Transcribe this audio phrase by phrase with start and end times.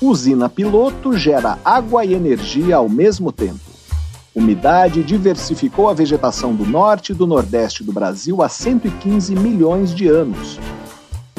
[0.00, 3.58] Usina piloto gera água e energia ao mesmo tempo.
[4.32, 10.06] Umidade diversificou a vegetação do norte e do nordeste do Brasil há 115 milhões de
[10.06, 10.60] anos.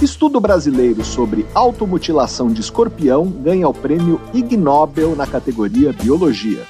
[0.01, 6.65] Estudo brasileiro sobre automutilação de escorpião ganha o prêmio Ig Nobel na categoria Biologia.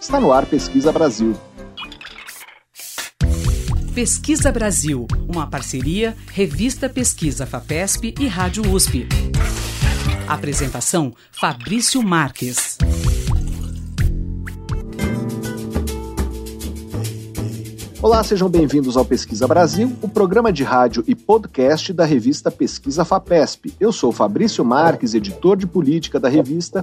[0.00, 1.34] Está no ar Pesquisa Brasil.
[3.94, 9.06] Pesquisa Brasil, uma parceria Revista Pesquisa FAPESP e Rádio USP.
[10.26, 12.78] Apresentação Fabrício Marques.
[18.00, 23.04] Olá, sejam bem-vindos ao Pesquisa Brasil, o programa de rádio e podcast da revista Pesquisa
[23.04, 23.74] FAPESP.
[23.78, 26.82] Eu sou Fabrício Marques, editor de política da revista,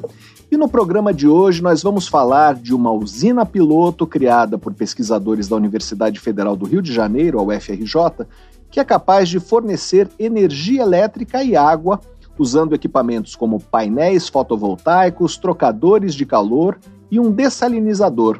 [0.51, 5.47] e no programa de hoje nós vamos falar de uma usina piloto criada por pesquisadores
[5.47, 8.27] da Universidade Federal do Rio de Janeiro, a UFRJ,
[8.69, 11.99] que é capaz de fornecer energia elétrica e água
[12.41, 16.79] usando equipamentos como painéis fotovoltaicos, trocadores de calor
[17.09, 18.39] e um dessalinizador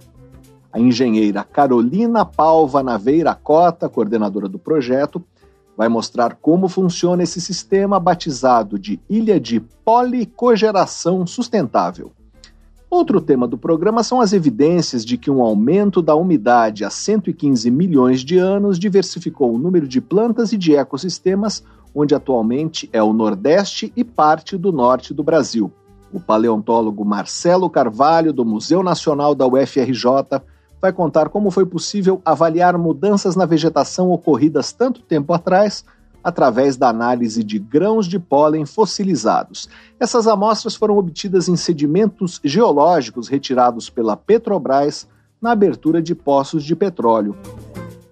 [0.71, 5.21] a engenheira Carolina Palva Naveira Cota, coordenadora do projeto,
[5.75, 12.11] vai mostrar como funciona esse sistema batizado de Ilha de Policogeração Sustentável.
[12.89, 17.71] Outro tema do programa são as evidências de que um aumento da umidade há 115
[17.71, 23.13] milhões de anos diversificou o número de plantas e de ecossistemas, onde atualmente é o
[23.13, 25.71] Nordeste e parte do Norte do Brasil.
[26.13, 30.41] O paleontólogo Marcelo Carvalho, do Museu Nacional da UFRJ,
[30.81, 35.85] vai contar como foi possível avaliar mudanças na vegetação ocorridas tanto tempo atrás
[36.23, 39.69] através da análise de grãos de pólen fossilizados.
[39.99, 45.07] Essas amostras foram obtidas em sedimentos geológicos retirados pela Petrobras
[45.41, 47.35] na abertura de poços de petróleo.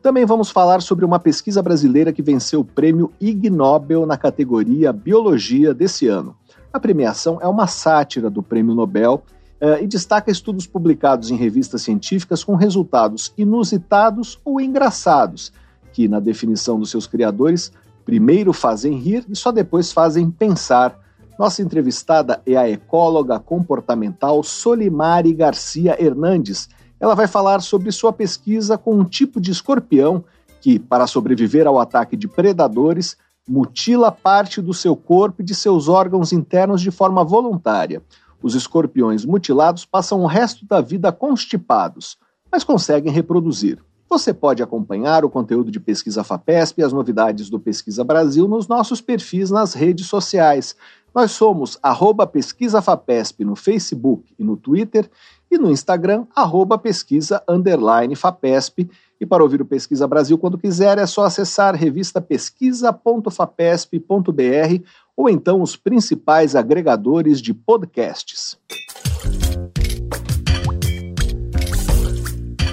[0.02, 4.94] Também vamos falar sobre uma pesquisa brasileira que venceu o prêmio Ig Nobel na categoria
[4.94, 6.38] Biologia desse ano.
[6.72, 9.23] A premiação é uma sátira do Prêmio Nobel
[9.61, 15.52] uh, e destaca estudos publicados em revistas científicas com resultados inusitados ou engraçados,
[15.92, 17.71] que, na definição dos seus criadores,
[18.05, 20.98] primeiro fazem rir e só depois fazem pensar.
[21.37, 26.70] Nossa entrevistada é a ecóloga comportamental Solimari Garcia Hernandes.
[26.99, 30.23] Ela vai falar sobre sua pesquisa com um tipo de escorpião
[30.60, 33.15] que, para sobreviver ao ataque de predadores,
[33.48, 38.04] mutila parte do seu corpo e de seus órgãos internos de forma voluntária.
[38.42, 42.17] Os escorpiões mutilados passam o resto da vida constipados,
[42.52, 43.80] mas conseguem reproduzir.
[44.10, 48.67] Você pode acompanhar o conteúdo de Pesquisa FAPESP e as novidades do Pesquisa Brasil nos
[48.67, 50.76] nossos perfis nas redes sociais.
[51.14, 55.10] Nós somos arroba Pesquisa FAPESP no Facebook e no Twitter
[55.52, 58.87] e no Instagram, arroba pesquisa underline FAPESP.
[59.20, 64.83] E para ouvir o Pesquisa Brasil quando quiser, é só acessar revista pesquisa.fapesp.br
[65.17, 68.58] ou então os principais agregadores de podcasts.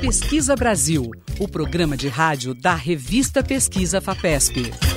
[0.00, 1.10] Pesquisa Brasil,
[1.40, 4.95] o programa de rádio da revista Pesquisa FAPESP.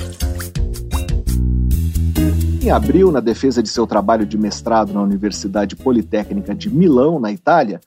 [2.62, 7.31] Em abril, na defesa de seu trabalho de mestrado na Universidade Politécnica de Milão, na
[7.31, 7.80] Itália,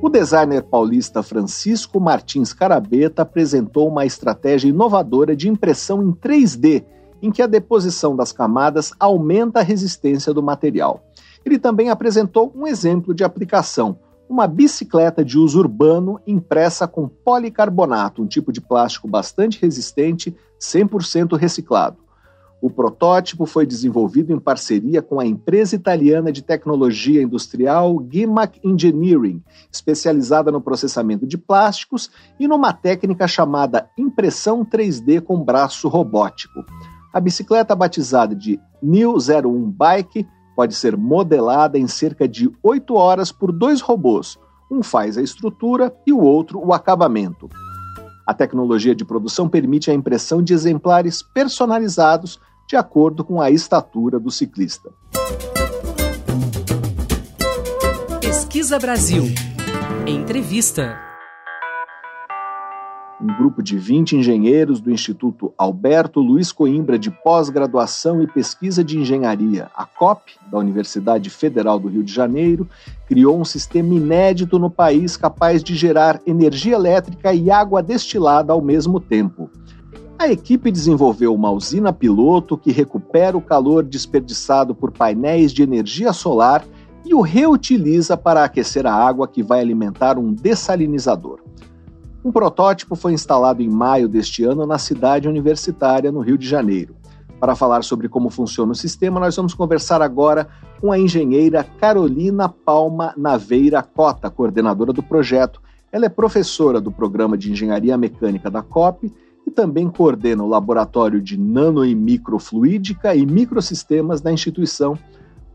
[0.00, 6.84] o designer paulista Francisco Martins Carabeta apresentou uma estratégia inovadora de impressão em 3D
[7.20, 11.04] em que a deposição das camadas aumenta a resistência do material.
[11.44, 18.22] Ele também apresentou um exemplo de aplicação, uma bicicleta de uso urbano impressa com policarbonato,
[18.22, 22.03] um tipo de plástico bastante resistente, 100% reciclado.
[22.64, 29.42] O protótipo foi desenvolvido em parceria com a empresa italiana de tecnologia industrial Gimac Engineering,
[29.70, 32.10] especializada no processamento de plásticos
[32.40, 36.64] e numa técnica chamada impressão 3D com braço robótico.
[37.12, 40.26] A bicicleta batizada de New 01 Bike
[40.56, 44.38] pode ser modelada em cerca de 8 horas por dois robôs.
[44.70, 47.46] Um faz a estrutura e o outro o acabamento.
[48.26, 52.40] A tecnologia de produção permite a impressão de exemplares personalizados
[52.74, 54.90] de acordo com a estatura do ciclista.
[58.20, 59.22] Pesquisa Brasil.
[60.04, 60.98] Entrevista
[63.20, 68.98] um grupo de 20 engenheiros do Instituto Alberto Luiz Coimbra de Pós-Graduação e Pesquisa de
[68.98, 72.68] Engenharia, a COP, da Universidade Federal do Rio de Janeiro,
[73.06, 78.60] criou um sistema inédito no país capaz de gerar energia elétrica e água destilada ao
[78.60, 79.48] mesmo tempo.
[80.18, 86.12] A equipe desenvolveu uma usina piloto que recupera o calor desperdiçado por painéis de energia
[86.12, 86.64] solar
[87.04, 91.40] e o reutiliza para aquecer a água que vai alimentar um dessalinizador.
[92.24, 96.96] Um protótipo foi instalado em maio deste ano na cidade universitária, no Rio de Janeiro.
[97.38, 100.48] Para falar sobre como funciona o sistema, nós vamos conversar agora
[100.80, 105.60] com a engenheira Carolina Palma Naveira Cota, coordenadora do projeto.
[105.92, 109.12] Ela é professora do programa de Engenharia Mecânica da COP
[109.46, 114.98] e também coordena o laboratório de nano e microfluídica e microsistemas da instituição.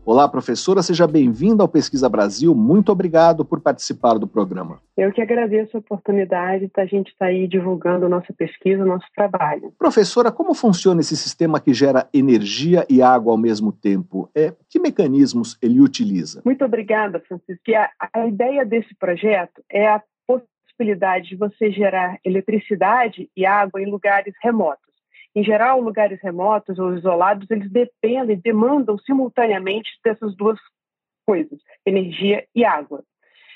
[0.04, 2.54] Olá, professora, seja bem-vinda ao Pesquisa Brasil.
[2.54, 4.80] Muito obrigado por participar do programa.
[4.96, 9.72] Eu que agradeço a oportunidade da gente estar aí divulgando nossa pesquisa, nosso trabalho.
[9.78, 14.28] Professora, como funciona esse sistema que gera energia e água ao mesmo tempo?
[14.34, 16.40] É, que mecanismos ele utiliza?
[16.44, 17.62] Muito obrigada, Francisco.
[17.76, 17.90] A,
[18.20, 20.02] a ideia desse projeto é a
[20.80, 24.80] possibilidade de você gerar eletricidade e água em lugares remotos.
[25.36, 30.58] Em geral, lugares remotos ou isolados, eles dependem, demandam simultaneamente dessas duas
[31.26, 33.04] coisas, energia e água.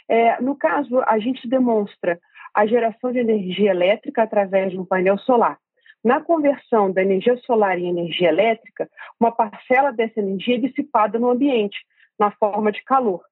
[0.09, 2.21] É, no caso, a gente demonstra
[2.55, 5.59] a geração de energia elétrica através de um painel solar.
[6.05, 8.89] Na conversão da energia solar em energia elétrica,
[9.19, 11.79] uma parcela dessa energia é dissipada no ambiente,
[12.19, 13.23] na forma de calor.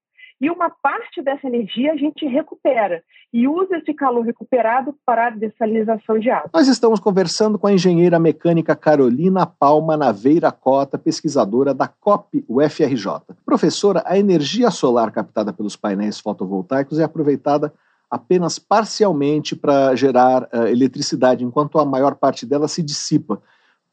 [0.43, 5.31] E uma parte dessa energia a gente recupera e usa esse calor recuperado para a
[5.31, 6.51] dessalinização de água.
[6.53, 13.37] Nós estamos conversando com a engenheira mecânica Carolina Palma Naveira Cota, pesquisadora da COP UFRJ.
[13.47, 17.73] Professora, a energia solar captada pelos painéis fotovoltaicos é aproveitada
[18.11, 23.41] apenas parcialmente para gerar uh, eletricidade, enquanto a maior parte dela se dissipa.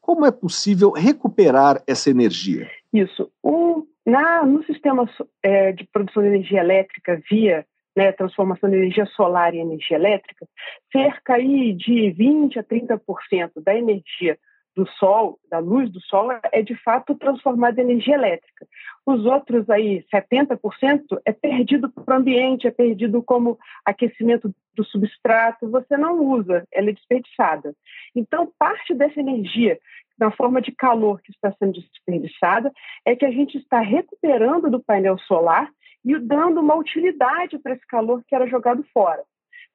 [0.00, 2.68] Como é possível recuperar essa energia?
[2.92, 3.30] Isso.
[3.44, 5.08] Um na, no sistema
[5.42, 7.64] é, de produção de energia elétrica via
[7.96, 10.46] né, transformação de energia solar em energia elétrica,
[10.92, 14.38] cerca aí de 20% a 30% da energia
[14.76, 18.66] do sol, da luz do sol, é de fato transformada em energia elétrica.
[19.04, 25.70] Os outros aí, 70%, é perdido para o ambiente, é perdido como aquecimento do substrato,
[25.70, 27.74] você não usa, ela é desperdiçada.
[28.14, 29.78] Então, parte dessa energia
[30.18, 32.70] na forma de calor que está sendo desperdiçada,
[33.06, 35.70] é que a gente está recuperando do painel solar
[36.04, 39.22] e dando uma utilidade para esse calor que era jogado fora.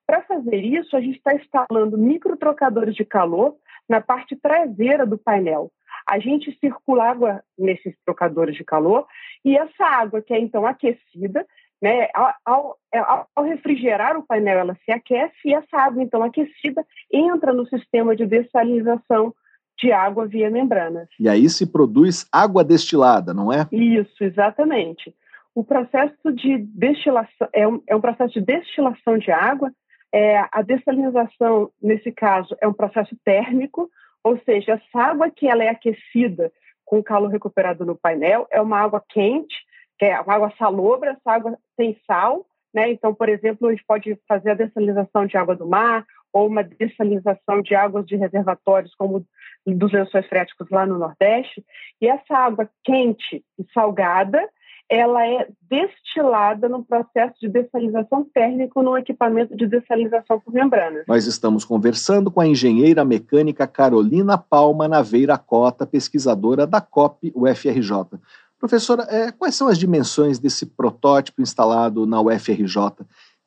[0.06, 3.56] Para fazer isso, a gente está instalando microtrocadores de calor
[3.88, 5.72] na parte traseira do painel.
[6.08, 9.08] A gente circula água nesses trocadores de calor
[9.44, 11.46] e essa água que é então aquecida,
[11.82, 16.86] né, ao, ao, ao refrigerar o painel, ela se aquece e essa água então aquecida
[17.12, 19.34] entra no sistema de dessalinização
[19.78, 21.10] de água via membranas.
[21.20, 23.68] E aí se produz água destilada, não é?
[23.72, 25.14] Isso, exatamente.
[25.54, 29.72] O processo de destilação é um, é um processo de destilação de água.
[30.14, 33.90] É, a dessalinização, nesse caso, é um processo térmico,
[34.24, 36.52] ou seja, essa água que ela é aquecida
[36.86, 39.56] com calor recuperado no painel é uma água quente,
[39.98, 42.90] que é uma água salobra, essa água tem sal, né?
[42.90, 46.64] Então, por exemplo, a gente pode fazer a dessalinização de água do mar ou uma
[46.64, 49.26] dessalinização de águas de reservatórios, como
[49.66, 51.64] dos lençóis freáticos lá no Nordeste,
[52.02, 54.48] e essa água quente e salgada,
[54.90, 61.04] ela é destilada no processo de dessalinização térmica no equipamento de dessalinização por membrana.
[61.08, 68.20] Nós estamos conversando com a engenheira mecânica Carolina Palma Naveira Cota, pesquisadora da COP UFRJ.
[68.60, 73.06] Professora, é, quais são as dimensões desse protótipo instalado na UFRJ?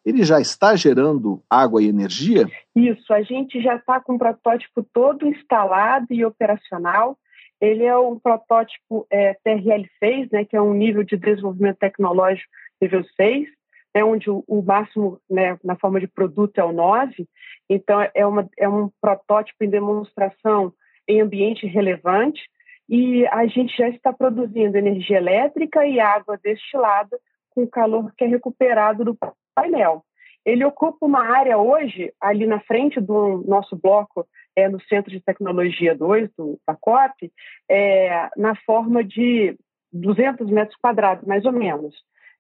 [0.09, 2.47] ele já está gerando água e energia?
[2.75, 7.19] Isso, a gente já está com o protótipo todo instalado e operacional.
[7.61, 12.49] Ele é um protótipo é, TRL6, né, que é um nível de desenvolvimento tecnológico
[12.81, 13.49] nível 6,
[13.95, 17.27] né, onde o, o máximo né, na forma de produto é o 9.
[17.69, 20.73] Então, é, uma, é um protótipo em demonstração
[21.09, 22.43] em ambiente relevante
[22.89, 27.19] e a gente já está produzindo energia elétrica e água destilada
[27.51, 29.19] com o calor que é recuperado do
[29.55, 30.05] painel.
[30.45, 34.27] Ele ocupa uma área hoje, ali na frente do nosso bloco,
[34.59, 37.33] é, no Centro de Tecnologia 2 do, da COP,
[37.71, 39.57] é, na forma de
[39.93, 41.95] 200 metros quadrados, mais ou menos.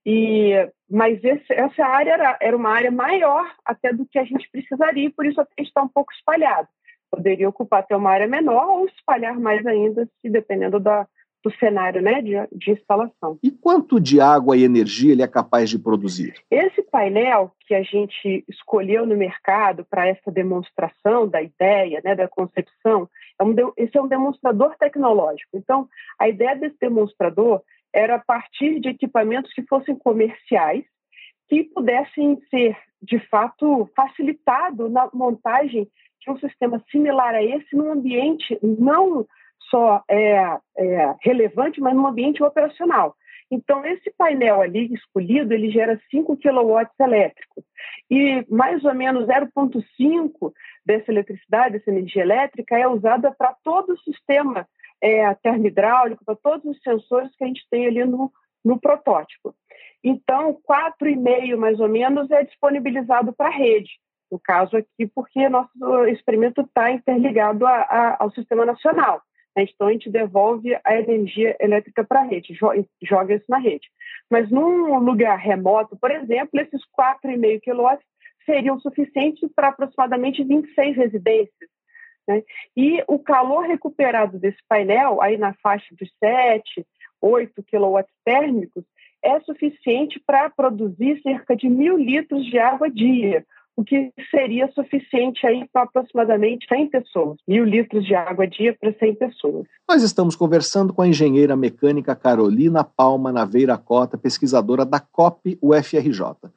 [0.04, 0.52] E,
[0.90, 5.10] mas esse, essa área era, era uma área maior até do que a gente precisaria,
[5.14, 6.68] por isso até está um pouco espalhado.
[7.10, 11.06] Poderia ocupar até uma área menor ou espalhar mais ainda, se dependendo da,
[11.42, 13.38] do cenário né, de, de, instalação.
[13.42, 16.34] E quanto de água e energia ele é capaz de produzir?
[16.50, 22.26] Esse painel que a gente escolheu no mercado para essa demonstração da ideia, né, da
[22.26, 25.56] concepção, é um, esse é um demonstrador tecnológico.
[25.56, 30.84] Então, a ideia desse demonstrador era a partir de equipamentos que fossem comerciais,
[31.48, 35.88] que pudessem ser, de fato, facilitado na montagem
[36.20, 39.26] de um sistema similar a esse num ambiente não
[39.70, 43.14] só é, é relevante, mas no ambiente operacional.
[43.50, 47.64] Então, esse painel ali escolhido, ele gera 5 kW elétricos.
[48.10, 50.52] E mais ou menos 0,5
[50.84, 54.66] dessa eletricidade, dessa energia elétrica, é usada para todo o sistema
[55.00, 58.30] é, termohidráulico, para todos os sensores que a gente tem ali no,
[58.62, 59.54] no protótipo.
[60.04, 63.90] Então, 4,5 mais ou menos é disponibilizado para a rede.
[64.30, 69.22] No caso aqui, porque nosso experimento está interligado a, a, ao sistema nacional.
[69.56, 69.66] Né?
[69.74, 72.58] Então, a gente devolve a energia elétrica para a rede,
[73.02, 73.88] joga isso na rede.
[74.30, 77.98] Mas num lugar remoto, por exemplo, esses 4,5 kW
[78.44, 81.70] seriam suficientes para aproximadamente 26 residências.
[82.26, 82.42] Né?
[82.76, 86.86] E o calor recuperado desse painel, aí na faixa dos 7,
[87.20, 88.84] 8 kW térmicos,
[89.22, 93.44] é suficiente para produzir cerca de mil litros de água dia,
[93.78, 98.92] o que seria suficiente aí para aproximadamente 100 pessoas, mil litros de água dia para
[98.92, 99.68] 100 pessoas.
[99.88, 106.50] Nós estamos conversando com a engenheira mecânica Carolina Palma Naveira Cota, pesquisadora da COP UFRJ.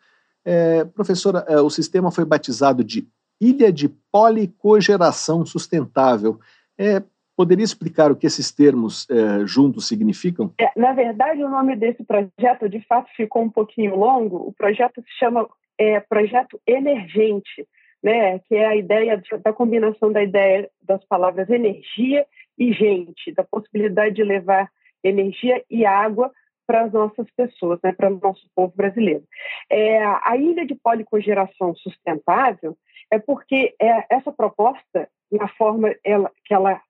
[0.44, 3.08] É, professora, é, o sistema foi batizado de
[3.40, 6.40] Ilha de Policogeração Sustentável.
[6.76, 7.04] É,
[7.38, 10.52] poderia explicar o que esses termos é, juntos significam?
[10.60, 14.38] É, na verdade, o nome desse projeto, de fato, ficou um pouquinho longo.
[14.38, 15.48] O projeto se chama
[15.78, 17.68] é, Projeto Emergente,
[18.04, 22.26] né, que é a ideia de, da combinação da ideia das palavras energia
[22.58, 24.70] e gente, da possibilidade de levar
[25.04, 26.32] energia e água
[26.66, 29.24] para as nossas pessoas, né, para o nosso povo brasileiro.
[29.70, 32.78] É, a ilha de policogeração sustentável
[33.12, 36.82] é porque é, essa proposta, na forma ela, que ela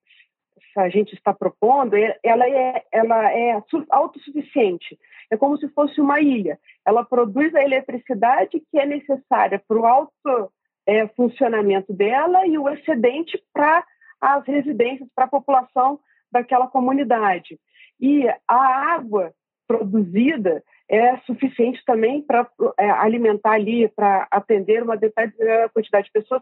[0.77, 4.97] a gente está propondo, é, ela é, ela é autossuficiente.
[5.29, 6.59] É como se fosse uma ilha.
[6.85, 10.51] Ela produz a eletricidade que é necessária para o alto
[10.85, 13.85] é, funcionamento dela e o excedente para
[14.19, 15.99] as residências, para a população
[16.31, 17.59] daquela comunidade.
[17.99, 19.33] E a água
[19.67, 22.45] produzida é suficiente também para
[22.77, 26.41] é, alimentar ali, para atender uma determinada quantidade de pessoas,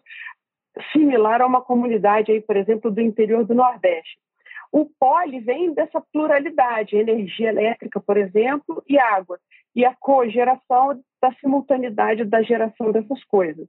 [0.91, 4.19] similar a uma comunidade, aí, por exemplo, do interior do Nordeste.
[4.71, 9.39] O poli vem dessa pluralidade, energia elétrica, por exemplo, e água,
[9.75, 13.67] e a cogeração da simultaneidade da geração dessas coisas.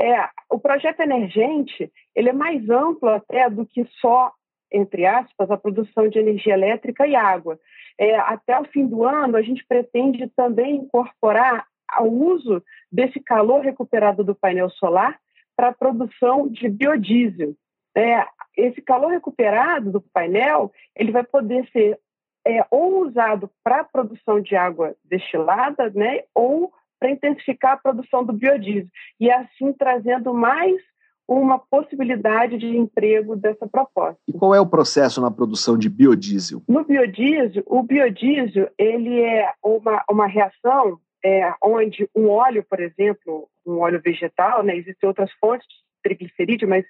[0.00, 4.32] É, o projeto emergente ele é mais amplo até do que só,
[4.72, 7.58] entre aspas, a produção de energia elétrica e água.
[7.96, 11.64] É, até o fim do ano, a gente pretende também incorporar
[12.00, 12.60] o uso
[12.90, 15.16] desse calor recuperado do painel solar
[15.56, 17.54] para a produção de biodiesel.
[17.96, 21.98] É, esse calor recuperado do painel ele vai poder ser
[22.46, 28.24] é, ou usado para a produção de água destilada, né, ou para intensificar a produção
[28.24, 30.80] do biodiesel e assim trazendo mais
[31.26, 34.18] uma possibilidade de emprego dessa proposta.
[34.28, 36.62] E qual é o processo na produção de biodiesel?
[36.68, 43.48] No biodiesel, o biodiesel ele é uma, uma reação é, onde um óleo, por exemplo,
[43.66, 46.84] um óleo vegetal, né, existem outras fontes de triglicerídeo, mas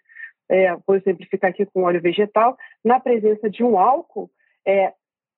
[0.48, 4.30] é, vou exemplificar aqui com óleo vegetal, na presença de um álcool,
[4.66, 4.92] é,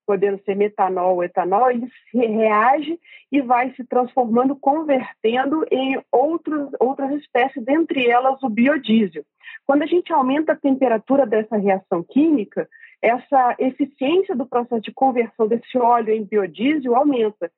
[0.07, 2.99] podendo ser metanol ou etanol, ele se reage
[3.31, 9.25] e vai se transformando, convertendo em outros, outras espécies, dentre elas o biodiesel.
[9.67, 12.69] Quando a gente aumenta a temperatura dessa reação química,
[13.03, 17.51] essa eficiência do processo de conversão desse óleo em biodiesel aumenta.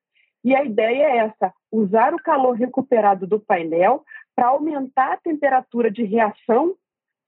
[0.45, 4.05] E a ideia é essa: usar o calor recuperado do painel
[4.35, 6.75] para aumentar a temperatura de reação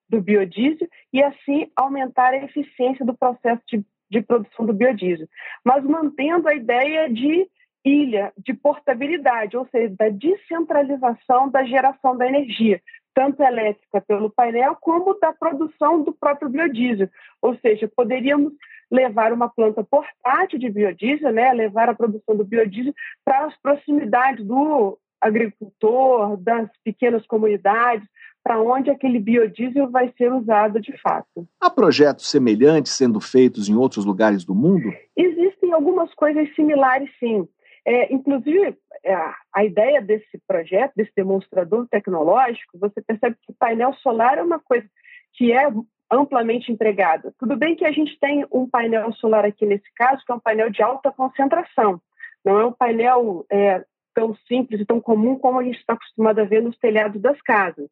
[0.09, 5.29] do biodiesel e assim aumentar a eficiência do processo de de produção do biodiesel,
[5.64, 7.49] mas mantendo a ideia de
[7.85, 12.83] ilha, de portabilidade, ou seja, da descentralização da geração da energia,
[13.14, 17.09] tanto elétrica pelo painel como da produção do próprio biodiesel.
[17.40, 18.52] Ou seja, poderíamos
[18.90, 22.94] levar uma planta portátil de biodiesel, né, levar a produção do biodiesel
[23.25, 28.09] para as proximidades do agricultor, das pequenas comunidades,
[28.42, 31.47] para onde aquele biodiesel vai ser usado de fato.
[31.61, 34.90] Há projetos semelhantes sendo feitos em outros lugares do mundo?
[35.14, 37.47] Existem algumas coisas similares, sim.
[37.87, 39.14] É, inclusive, é,
[39.54, 44.59] a ideia desse projeto, desse demonstrador tecnológico, você percebe que o painel solar é uma
[44.59, 44.87] coisa
[45.35, 45.70] que é
[46.11, 47.33] amplamente empregada.
[47.38, 50.40] Tudo bem que a gente tem um painel solar aqui nesse caso, que é um
[50.40, 52.00] painel de alta concentração.
[52.45, 56.40] Não é um painel é, tão simples e tão comum como a gente está acostumado
[56.40, 57.88] a ver nos telhados das casas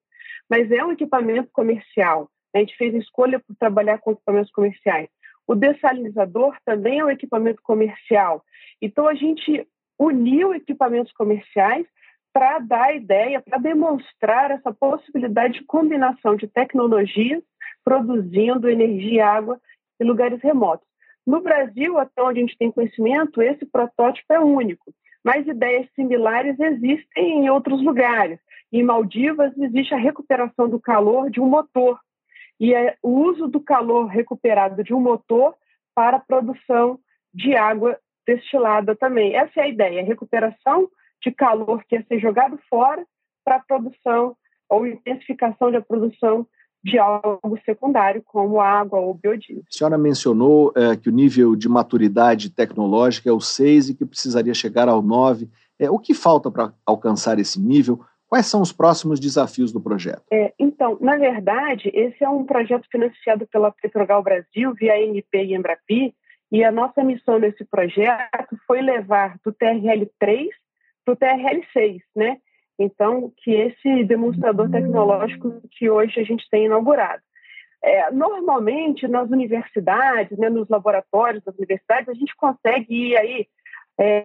[0.49, 2.31] mas é um equipamento comercial.
[2.55, 5.09] A gente fez escolha por trabalhar com equipamentos comerciais.
[5.47, 8.43] O dessalinizador também é um equipamento comercial.
[8.81, 9.67] Então, a gente
[9.99, 11.87] uniu equipamentos comerciais
[12.33, 17.43] para dar a ideia, para demonstrar essa possibilidade de combinação de tecnologias
[17.89, 19.59] produzindo energia e água
[19.99, 20.87] em lugares remotos.
[21.27, 24.93] No Brasil, até onde a gente tem conhecimento, esse protótipo é único,
[25.25, 28.39] mas ideias similares existem em outros lugares.
[28.71, 31.99] Em Maldivas existe a recuperação do calor de um motor.
[32.61, 35.55] e é o uso do calor recuperado de um motor
[35.95, 36.99] para a produção
[37.33, 39.35] de água destilada também.
[39.35, 40.91] Essa é a ideia, a recuperação
[41.23, 43.07] de calor que ia ser jogado fora
[43.45, 44.37] para a produção
[44.69, 46.47] ou intensificação da produção
[46.89, 49.63] de algo secundário, como água ou biodiesel.
[49.69, 54.07] A senhora mencionou é, que o nível de maturidade tecnológica é o 6 e que
[54.07, 55.49] precisaria chegar ao 9.
[55.79, 58.01] É, o que falta para alcançar esse nível?
[58.29, 60.23] Quais são os próximos desafios do projeto?
[60.31, 65.55] É, então, na verdade, esse é um projeto financiado pela Petrogal Brasil, via ANP e
[65.55, 66.15] Embrapi,
[66.53, 70.49] e a nossa missão nesse projeto foi levar do TRL3
[71.05, 72.39] para o TRL6, né?
[72.79, 77.23] Então, que esse demonstrador tecnológico que hoje a gente tem inaugurado.
[77.83, 83.47] É, normalmente, nas universidades, né, nos laboratórios das universidades, a gente consegue ir aí
[84.01, 84.23] é,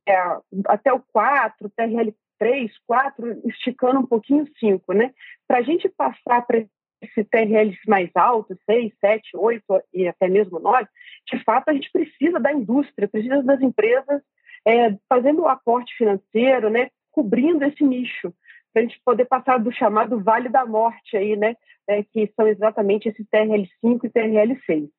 [0.68, 5.14] até o 4, TRL 3, 4, esticando um pouquinho 5, né?
[5.48, 6.66] Para a gente passar para
[7.02, 10.88] esse TRL mais alto, 6, 7, 8 e até mesmo 9,
[11.32, 14.22] de fato a gente precisa da indústria, precisa das empresas
[14.66, 16.90] é, fazendo o aporte financeiro, né?
[17.14, 18.34] Cobrindo esse nicho,
[18.74, 21.56] para a gente poder passar do chamado Vale da Morte aí, né?
[21.88, 24.90] É, que são exatamente esses TRL5 e TRL6.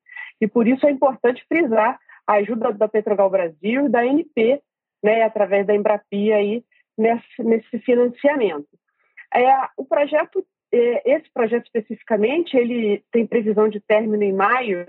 [0.41, 4.61] E por isso é importante frisar a ajuda da Petrogal Brasil e da NP,
[5.03, 6.65] né, através da Embrapia aí,
[6.97, 8.69] nesse, nesse financiamento.
[9.35, 9.45] É,
[9.77, 14.87] o projeto, é, esse projeto especificamente, ele tem previsão de término em maio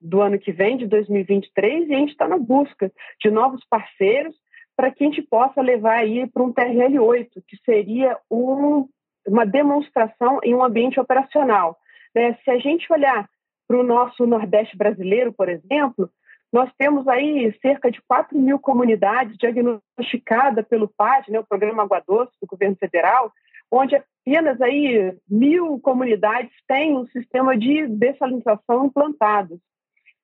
[0.00, 4.34] do ano que vem, de 2023, e a gente está na busca de novos parceiros
[4.78, 8.88] para que a gente possa levar aí para um TRL8, que seria um,
[9.26, 11.76] uma demonstração em um ambiente operacional.
[12.14, 12.38] Né?
[12.44, 13.28] Se a gente olhar
[13.66, 16.08] para o nosso Nordeste brasileiro, por exemplo,
[16.52, 22.00] nós temos aí cerca de 4 mil comunidades diagnosticadas pelo PAD, né, o Programa Água
[22.06, 23.32] Doce do governo federal,
[23.72, 29.58] onde apenas aí mil comunidades têm um sistema de dessalinização implantado.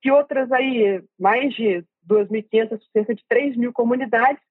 [0.04, 4.42] E outras aí, mais de 2.500, cerca de 3 mil comunidades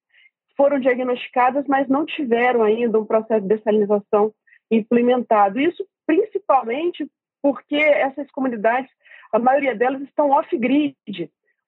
[0.56, 4.32] foram diagnosticadas, mas não tiveram ainda um processo de dessalinização
[4.70, 5.60] implementado.
[5.60, 7.08] Isso principalmente
[7.42, 8.90] porque essas comunidades,
[9.32, 10.96] a maioria delas estão off-grid,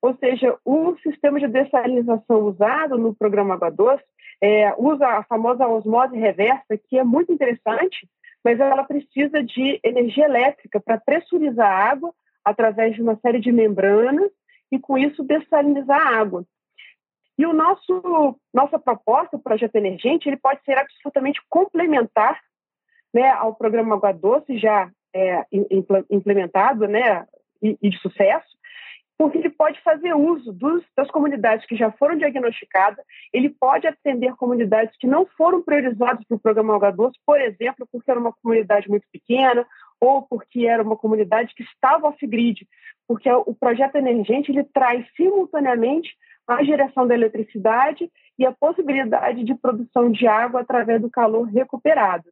[0.00, 4.04] ou seja, o sistema de dessalinização usado no programa Água Doce
[4.40, 8.08] é, usa a famosa osmose reversa, que é muito interessante,
[8.44, 13.50] mas ela precisa de energia elétrica para pressurizar a água através de uma série de
[13.50, 14.30] membranas
[14.70, 16.44] e, com isso, dessalinizar a água.
[17.38, 22.40] E o nosso nossa proposta, o projeto emergente, ele pode ser absolutamente complementar
[23.12, 25.44] né, ao programa Água Doce já é,
[26.10, 27.26] implementado né,
[27.62, 28.56] e, e de sucesso,
[29.18, 33.02] porque ele pode fazer uso dos, das comunidades que já foram diagnosticadas,
[33.32, 37.88] ele pode atender comunidades que não foram priorizadas para o programa Alga Doce, por exemplo,
[37.90, 39.66] porque era uma comunidade muito pequena
[40.00, 42.66] ou porque era uma comunidade que estava off-grid,
[43.08, 46.10] porque o projeto emergente ele traz simultaneamente
[46.46, 52.24] a geração da eletricidade e a possibilidade de produção de água através do calor recuperado.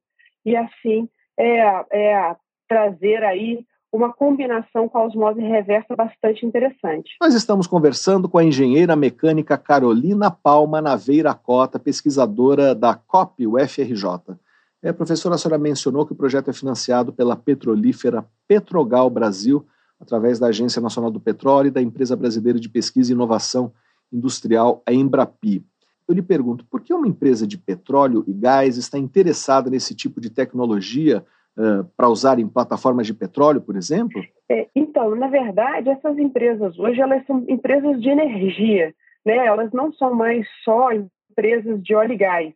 [0.44, 1.61] E assim é,
[1.92, 2.37] é
[2.68, 7.16] trazer aí uma combinação com a osmose reversa bastante interessante.
[7.20, 14.37] Nós estamos conversando com a engenheira mecânica Carolina Palma Naveira Cota, pesquisadora da COP UFRJ.
[14.85, 19.66] É, professora, a senhora mencionou que o projeto é financiado pela petrolífera Petrogal Brasil,
[19.99, 23.73] através da Agência Nacional do Petróleo e da Empresa Brasileira de Pesquisa e Inovação
[24.12, 25.64] Industrial, a Embrapi.
[26.07, 30.20] Eu lhe pergunto, por que uma empresa de petróleo e gás está interessada nesse tipo
[30.20, 31.25] de tecnologia
[31.57, 34.23] uh, para usar em plataformas de petróleo, por exemplo?
[34.51, 38.94] É, então, na verdade, essas empresas hoje elas são empresas de energia,
[39.25, 39.47] né?
[39.47, 42.55] Elas não são mais só empresas de óleo e gás.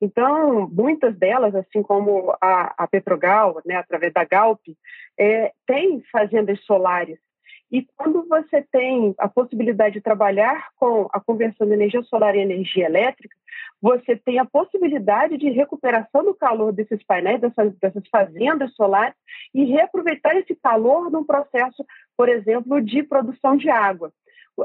[0.00, 4.60] Então, muitas delas, assim como a, a Petrogal, né, através da Galp,
[5.18, 7.18] é, tem fazendas solares.
[7.70, 12.40] E quando você tem a possibilidade de trabalhar com a conversão de energia solar em
[12.40, 13.36] energia elétrica,
[13.80, 19.14] você tem a possibilidade de recuperação do calor desses painéis, dessas, dessas fazendas solares,
[19.54, 21.84] e reaproveitar esse calor num processo,
[22.16, 24.12] por exemplo, de produção de água.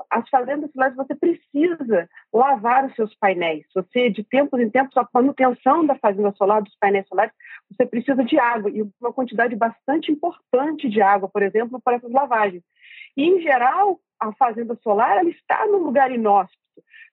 [0.10, 3.66] As fazendas solares, você precisa lavar os seus painéis.
[3.74, 7.34] Você, de tempos em tempos, a manutenção da fazenda solar, dos painéis solares,
[7.70, 12.12] você precisa de água, e uma quantidade bastante importante de água, por exemplo, para essas
[12.12, 12.64] lavagens.
[13.16, 16.60] E, em geral, a fazenda solar ela está num lugar inóspito,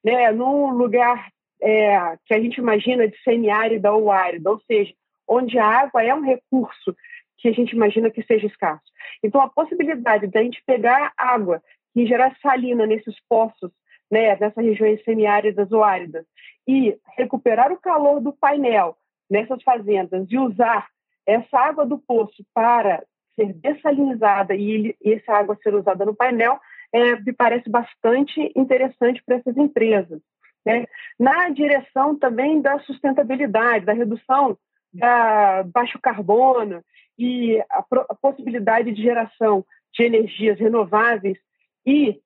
[0.04, 1.28] né, num lugar
[1.60, 4.92] é, que a gente imagina de semiárida ou árida, ou seja,
[5.28, 6.94] onde a água é um recurso
[7.38, 8.82] que a gente imagina que seja escasso.
[9.22, 13.70] Então, a possibilidade de a gente pegar água que gerar salina nesses poços,
[14.10, 16.24] né, nessas regiões semiáridas ou áridas,
[16.66, 18.96] e recuperar o calor do painel
[19.30, 20.88] nessas fazendas e usar
[21.26, 23.02] essa água do poço para
[23.34, 26.60] ser dessalinizada e, ele, e essa água ser usada no painel
[26.92, 30.20] é, me parece bastante interessante para essas empresas.
[30.64, 30.86] Né?
[31.18, 34.56] Na direção também da sustentabilidade, da redução
[34.92, 36.84] da baixo carbono
[37.18, 41.38] e a, a possibilidade de geração de energias renováveis
[41.86, 42.20] e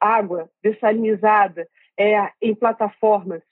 [0.00, 1.68] água dessalinizada
[1.98, 3.42] é, em plataformas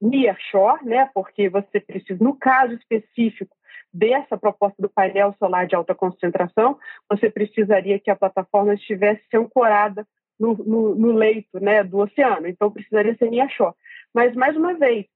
[0.00, 3.56] nearshore, né, porque você precisa, no caso específico
[3.92, 10.06] dessa proposta do painel solar de alta concentração, você precisaria que a plataforma estivesse ancorada
[10.38, 13.74] no, no, no leito né, do oceano, então precisaria ser nearshore.
[14.12, 15.06] Mas, mais uma vez,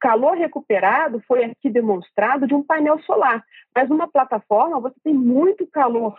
[0.00, 5.66] calor recuperado foi aqui demonstrado de um painel solar, mas numa plataforma você tem muito
[5.66, 6.18] calor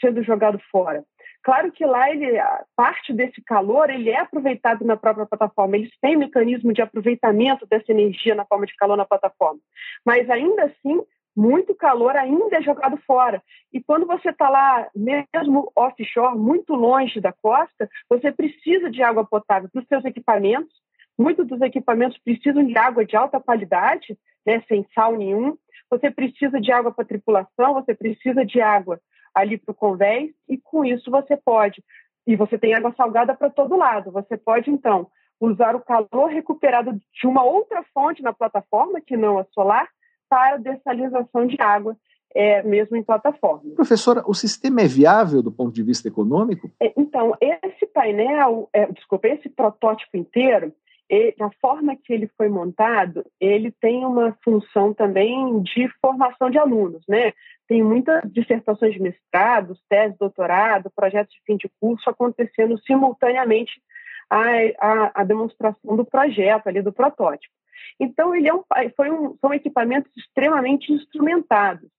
[0.00, 1.04] sendo jogado fora.
[1.42, 2.38] Claro que lá ele,
[2.76, 5.76] parte desse calor ele é aproveitado na própria plataforma.
[5.76, 9.58] Eles têm mecanismo de aproveitamento dessa energia na forma de calor na plataforma.
[10.04, 11.00] Mas ainda assim,
[11.34, 13.42] muito calor ainda é jogado fora.
[13.72, 19.24] E quando você está lá, mesmo offshore, muito longe da costa, você precisa de água
[19.24, 20.74] potável para os seus equipamentos.
[21.18, 25.56] Muitos dos equipamentos precisam de água de alta qualidade, né, sem sal nenhum.
[25.90, 29.00] Você precisa de água para tripulação, você precisa de água
[29.34, 31.82] ali para o convés, e com isso você pode,
[32.26, 35.08] e você tem água salgada para todo lado, você pode então
[35.40, 39.88] usar o calor recuperado de uma outra fonte na plataforma, que não a solar,
[40.28, 41.96] para dessalinização de água,
[42.34, 43.74] é, mesmo em plataforma.
[43.74, 46.70] Professora, o sistema é viável do ponto de vista econômico?
[46.80, 50.72] É, então, esse painel, é, desculpa, esse protótipo inteiro,
[51.10, 56.56] ele, a forma que ele foi montado, ele tem uma função também de formação de
[56.56, 57.32] alunos, né?
[57.66, 63.82] Tem muitas dissertações de mestrado, tese doutorado, projetos de fim de curso acontecendo simultaneamente
[64.30, 67.52] à demonstração do projeto ali, do protótipo.
[67.98, 68.62] Então, ele é um,
[68.96, 71.90] foi um, são equipamentos extremamente instrumentados,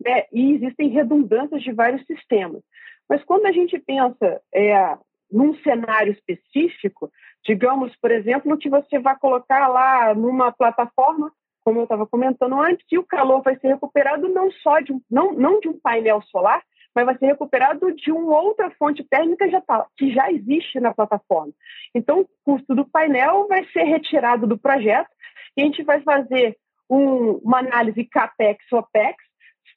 [0.00, 0.26] né?
[0.32, 2.62] E existem redundâncias de vários sistemas.
[3.08, 4.96] Mas quando a gente pensa é,
[5.30, 7.10] num cenário específico,
[7.44, 11.32] digamos, por exemplo, que você vai colocar lá numa plataforma,
[11.64, 15.00] como eu estava comentando antes, e o calor vai ser recuperado não só de um,
[15.10, 16.62] não, não de um painel solar,
[16.94, 20.92] mas vai ser recuperado de uma outra fonte térmica já tá, que já existe na
[20.92, 21.52] plataforma.
[21.94, 25.10] Então, o custo do painel vai ser retirado do projeto
[25.56, 26.56] e a gente vai fazer
[26.88, 29.16] um, uma análise CAPEX-OPEX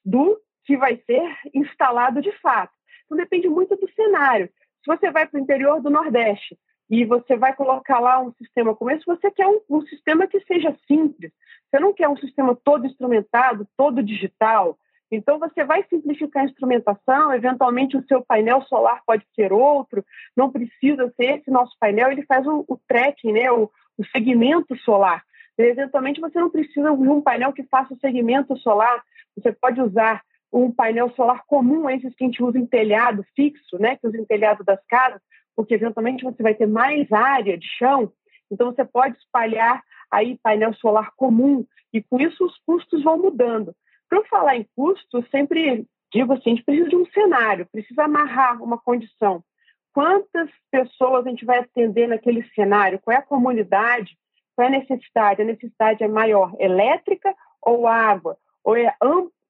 [0.04, 2.74] do que vai ser instalado de fato.
[3.06, 4.50] Então, depende muito do cenário.
[4.84, 6.58] Se você vai para o interior do Nordeste
[6.90, 10.40] e você vai colocar lá um sistema como esse, você quer um, um sistema que
[10.42, 11.32] seja simples.
[11.70, 14.78] Você não quer um sistema todo instrumentado, todo digital.
[15.10, 20.04] Então, você vai simplificar a instrumentação, eventualmente o seu painel solar pode ser outro,
[20.36, 24.76] não precisa ser esse nosso painel, ele faz o, o tracking, né, o, o segmento
[24.80, 25.24] solar.
[25.58, 29.04] E, eventualmente, você não precisa de um painel que faça o segmento solar,
[29.36, 33.78] você pode usar um painel solar comum, esses que a gente usa em telhado fixo,
[33.80, 35.20] né, que usa em telhado das casas,
[35.56, 38.12] porque eventualmente você vai ter mais área de chão,
[38.52, 43.76] então você pode espalhar aí painel solar comum e com isso os custos vão mudando.
[44.08, 48.62] Para falar em custo, sempre digo assim, a gente precisa de um cenário, precisa amarrar
[48.62, 49.44] uma condição.
[49.92, 53.00] Quantas pessoas a gente vai atender naquele cenário?
[53.00, 54.16] Qual é a comunidade?
[54.56, 55.42] Qual é a necessidade?
[55.42, 58.38] A necessidade é maior elétrica ou água?
[58.64, 58.96] Ou é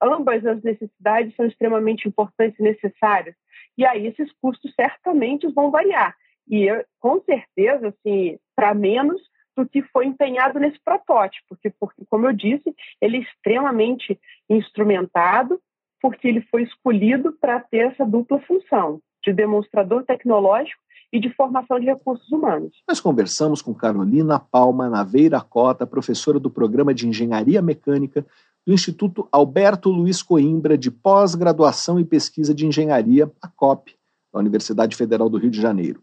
[0.03, 3.35] ambas as necessidades são extremamente importantes e necessárias.
[3.77, 6.15] E aí esses custos certamente vão variar.
[6.47, 9.21] E eu, com certeza, assim, para menos
[9.55, 15.59] do que foi empenhado nesse protótipo, porque, porque, como eu disse, ele é extremamente instrumentado,
[16.01, 20.81] porque ele foi escolhido para ter essa dupla função de demonstrador tecnológico
[21.13, 22.75] e de formação de recursos humanos.
[22.87, 28.25] Nós conversamos com Carolina Palma Naveira Cota, professora do Programa de Engenharia Mecânica
[28.65, 33.95] do Instituto Alberto Luiz Coimbra de Pós-Graduação e Pesquisa de Engenharia, a COP,
[34.33, 36.01] da Universidade Federal do Rio de Janeiro.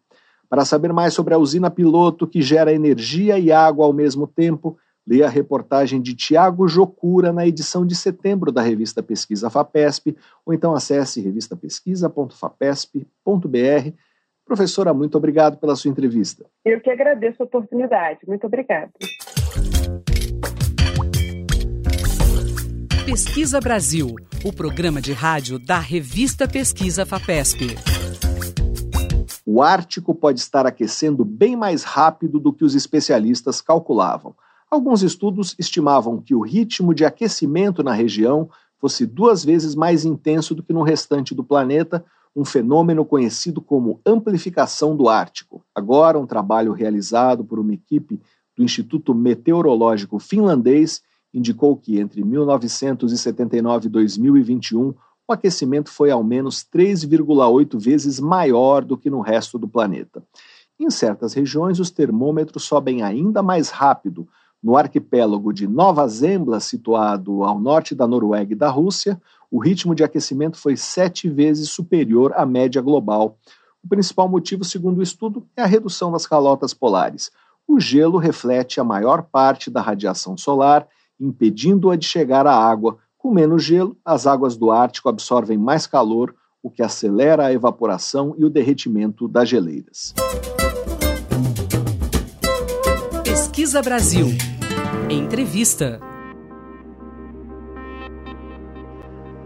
[0.48, 4.76] Para saber mais sobre a usina piloto que gera energia e água ao mesmo tempo,
[5.06, 10.52] leia a reportagem de Tiago Jocura na edição de setembro da revista Pesquisa FAPESP, ou
[10.52, 13.92] então acesse revistapesquisa.fapesp.br.
[14.44, 16.44] Professora, muito obrigado pela sua entrevista.
[16.64, 18.18] Eu que agradeço a oportunidade.
[18.26, 18.90] Muito obrigada.
[23.10, 27.76] Pesquisa Brasil, o programa de rádio da revista Pesquisa FAPESP.
[29.44, 34.32] O Ártico pode estar aquecendo bem mais rápido do que os especialistas calculavam.
[34.70, 40.54] Alguns estudos estimavam que o ritmo de aquecimento na região fosse duas vezes mais intenso
[40.54, 45.64] do que no restante do planeta, um fenômeno conhecido como amplificação do Ártico.
[45.74, 48.20] Agora, um trabalho realizado por uma equipe
[48.56, 54.94] do Instituto Meteorológico Finlandês indicou que entre 1979 e 2021,
[55.28, 60.22] o aquecimento foi ao menos 3,8 vezes maior do que no resto do planeta.
[60.78, 64.26] Em certas regiões, os termômetros sobem ainda mais rápido.
[64.62, 69.94] No arquipélago de Nova Zembla, situado ao norte da Noruega e da Rússia, o ritmo
[69.94, 73.38] de aquecimento foi sete vezes superior à média global.
[73.82, 77.30] O principal motivo, segundo o estudo, é a redução das calotas polares.
[77.68, 80.86] O gelo reflete a maior parte da radiação solar,
[81.20, 82.98] impedindo-a de chegar à água.
[83.18, 88.34] Com menos gelo, as águas do Ártico absorvem mais calor, o que acelera a evaporação
[88.38, 90.14] e o derretimento das geleiras.
[93.22, 94.26] Pesquisa Brasil.
[95.10, 96.00] Entrevista.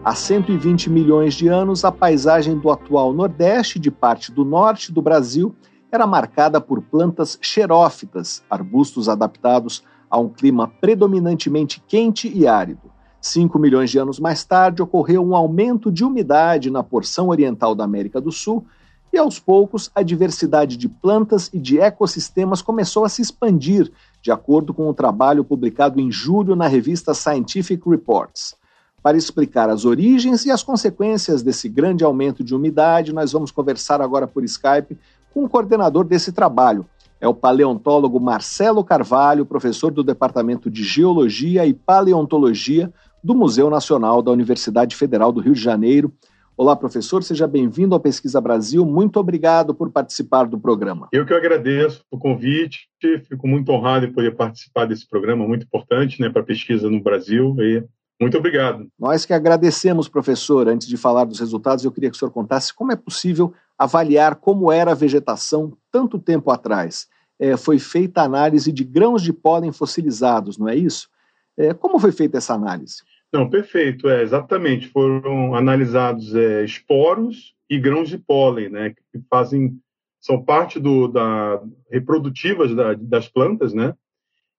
[0.04, 4.92] Há 120 milhões de anos, a paisagem do atual Nordeste e de parte do Norte
[4.92, 5.54] do Brasil
[5.90, 9.82] era marcada por plantas xerófitas, arbustos adaptados
[10.14, 12.92] a um clima predominantemente quente e árido.
[13.20, 17.83] Cinco milhões de anos mais tarde, ocorreu um aumento de umidade na porção oriental da
[17.83, 18.64] América do Sul
[19.12, 23.90] e, aos poucos, a diversidade de plantas e de ecossistemas começou a se expandir,
[24.22, 28.55] de acordo com um trabalho publicado em julho na revista Scientific Reports.
[29.03, 34.00] Para explicar as origens e as consequências desse grande aumento de umidade, nós vamos conversar
[34.00, 34.96] agora por Skype
[35.33, 36.87] com o coordenador desse trabalho.
[37.24, 44.20] É o paleontólogo Marcelo Carvalho, professor do Departamento de Geologia e Paleontologia do Museu Nacional
[44.20, 46.12] da Universidade Federal do Rio de Janeiro.
[46.54, 48.84] Olá, professor, seja bem-vindo ao Pesquisa Brasil.
[48.84, 51.08] Muito obrigado por participar do programa.
[51.12, 52.90] Eu que agradeço o convite,
[53.26, 57.02] fico muito honrado em poder participar desse programa muito importante né, para a pesquisa no
[57.02, 57.56] Brasil.
[57.58, 57.82] E
[58.20, 58.87] muito obrigado.
[59.00, 60.68] Nós que agradecemos, professor.
[60.68, 64.37] Antes de falar dos resultados, eu queria que o senhor contasse como é possível avaliar
[64.37, 67.08] como era a vegetação tanto tempo atrás.
[67.38, 71.09] É, foi feita a análise de grãos de pólen fossilizados, não é isso?
[71.57, 73.03] É, como foi feita essa análise?
[73.33, 74.88] Não, perfeito, é, exatamente.
[74.88, 79.79] Foram analisados é, esporos e grãos de pólen, né, que fazem,
[80.20, 83.94] são parte do, da, reprodutivas da, das plantas, né,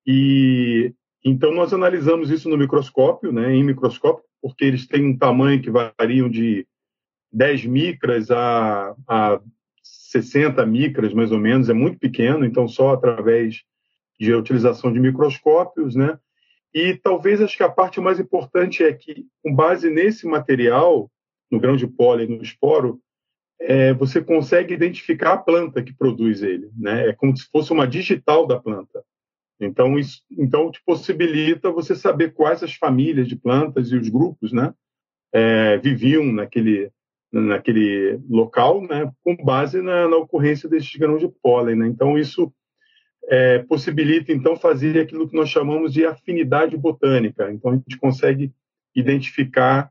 [0.05, 5.61] e então nós analisamos isso no microscópio, né, em microscópio, porque eles têm um tamanho
[5.61, 6.67] que variam de
[7.31, 9.39] 10 micras a, a
[10.15, 13.63] 60 micras, mais ou menos, é muito pequeno, então só através
[14.19, 16.17] de utilização de microscópios, né?
[16.73, 21.11] E talvez acho que a parte mais importante é que, com base nesse material,
[21.51, 22.99] no grão de pólen, no esporo,
[23.59, 27.09] é, você consegue identificar a planta que produz ele, né?
[27.09, 29.03] É como se fosse uma digital da planta.
[29.59, 34.51] Então, isso então te possibilita você saber quais as famílias de plantas e os grupos,
[34.51, 34.73] né?
[35.33, 36.89] É, viviam naquele
[37.41, 41.75] naquele local, né, com base na, na ocorrência desses grãos de pólen.
[41.75, 41.87] Né?
[41.87, 42.51] Então, isso
[43.27, 47.51] é, possibilita, então, fazer aquilo que nós chamamos de afinidade botânica.
[47.51, 48.51] Então, a gente consegue
[48.95, 49.89] identificar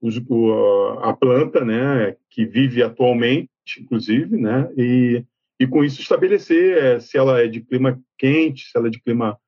[0.00, 3.48] os, o, a planta né, que vive atualmente,
[3.80, 5.24] inclusive, né, e,
[5.58, 9.00] e com isso estabelecer é, se ela é de clima quente, se ela é de
[9.00, 9.38] clima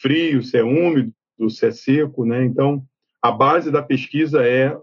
[0.00, 1.12] frio, se é úmido,
[1.50, 2.24] se é seco.
[2.24, 2.44] Né?
[2.44, 2.82] Então,
[3.20, 4.74] a base da pesquisa é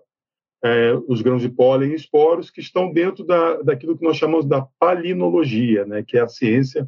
[0.63, 4.45] é, os grãos de pólen e esporos, que estão dentro da, daquilo que nós chamamos
[4.45, 6.87] da palinologia, né, que é a ciência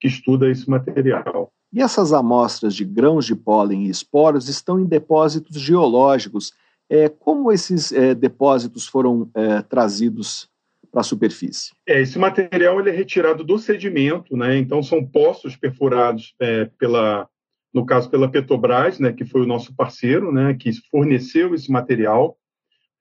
[0.00, 1.52] que estuda esse material.
[1.72, 6.52] E essas amostras de grãos de pólen e esporos estão em depósitos geológicos.
[6.88, 10.48] É, como esses é, depósitos foram é, trazidos
[10.92, 11.72] para a superfície?
[11.84, 14.56] É, esse material ele é retirado do sedimento, né?
[14.56, 17.28] então são poços perfurados é, pela,
[17.72, 22.38] no caso pela Petrobras, né, que foi o nosso parceiro, né, que forneceu esse material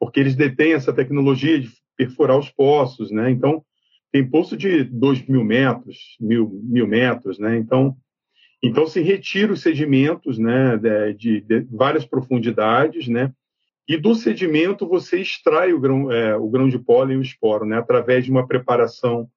[0.04, 3.32] porque eles detêm essa tecnologia de perfurar os poços, né?
[3.32, 3.64] Então,
[4.12, 7.58] tem poço de 2 mil metros, mil, mil metros, né?
[7.58, 7.96] Então,
[8.62, 10.78] então se retira os sedimentos, né,
[11.18, 13.32] de, de, várias profundidades, né?
[13.88, 17.66] E do sedimento você extrai o grão, é, o grão de pólen e o esporo,
[17.66, 17.78] né?
[17.78, 19.30] Através de uma preparação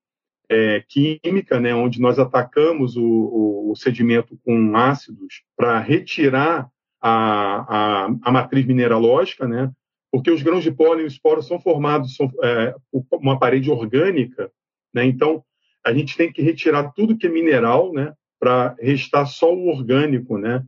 [0.48, 1.74] é, química, né?
[1.74, 6.68] Onde nós atacamos o, o, o sedimento com ácidos para retirar
[7.00, 9.70] a, a, a matriz mineralógica, né?
[10.10, 13.70] Porque os grãos de pólen e os esporos são formados são, é, por uma parede
[13.70, 14.50] orgânica,
[14.94, 15.04] né?
[15.04, 15.44] Então
[15.84, 20.36] a gente tem que retirar tudo que é mineral, né, para restar só o orgânico,
[20.36, 20.64] né,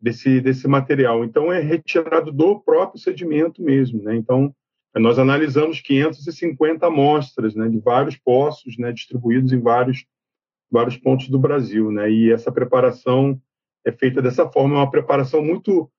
[0.00, 1.24] desse desse material.
[1.24, 4.16] Então é retirado do próprio sedimento mesmo, né?
[4.16, 4.54] Então
[4.94, 10.04] nós analisamos 550 amostras, né, de vários poços, né, distribuídos em vários
[10.70, 12.10] vários pontos do Brasil, né?
[12.10, 13.40] E essa preparação
[13.84, 15.90] é feita dessa forma, é uma preparação muito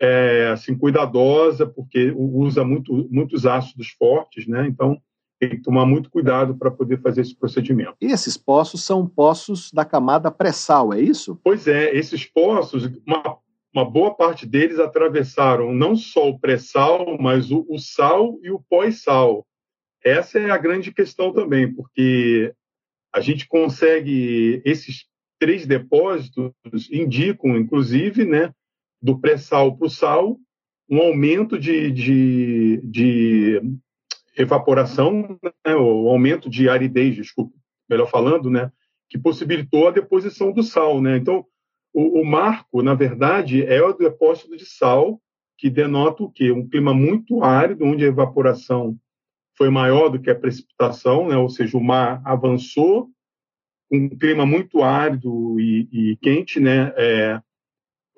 [0.00, 4.66] é, assim cuidadosa, porque usa muito, muitos ácidos fortes, né?
[4.66, 5.00] Então
[5.38, 7.94] tem que tomar muito cuidado para poder fazer esse procedimento.
[8.00, 11.40] E esses poços são poços da camada pré-sal, é isso?
[11.44, 13.38] Pois é, esses poços, uma,
[13.72, 18.60] uma boa parte deles atravessaram não só o pré-sal, mas o, o sal e o
[18.68, 19.46] pós-sal.
[20.04, 22.52] Essa é a grande questão também, porque
[23.14, 25.06] a gente consegue esses
[25.38, 26.52] três depósitos
[26.90, 28.52] indicam, inclusive, né,
[29.00, 30.38] do pré-sal para o sal,
[30.88, 33.62] um aumento de, de, de
[34.36, 37.54] evaporação, né, o aumento de aridez, desculpa,
[37.88, 38.72] melhor falando, né,
[39.08, 41.00] que possibilitou a deposição do sal.
[41.00, 41.16] Né?
[41.16, 41.44] Então,
[41.92, 45.20] o, o marco, na verdade, é o depósito de sal,
[45.56, 46.52] que denota o quê?
[46.52, 48.96] Um clima muito árido, onde a evaporação
[49.56, 51.36] foi maior do que a precipitação, né?
[51.36, 53.10] ou seja, o mar avançou,
[53.90, 56.92] um clima muito árido e, e quente, né?
[56.96, 57.40] É,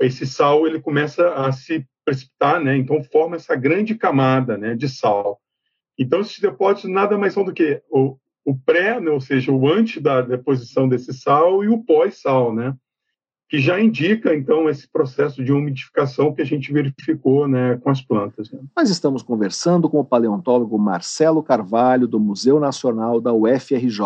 [0.00, 2.76] esse sal ele começa a se precipitar, né?
[2.76, 5.40] Então forma essa grande camada, né, de sal.
[5.98, 9.68] Então esses depósitos nada mais são do que o, o pré, né, ou seja, o
[9.68, 12.74] antes da deposição desse sal e o pós-sal, né?
[13.48, 18.00] Que já indica então esse processo de umidificação que a gente verificou, né, com as
[18.00, 18.50] plantas.
[18.50, 18.60] Né?
[18.76, 24.00] Nós estamos conversando com o paleontólogo Marcelo Carvalho do Museu Nacional da UFRJ.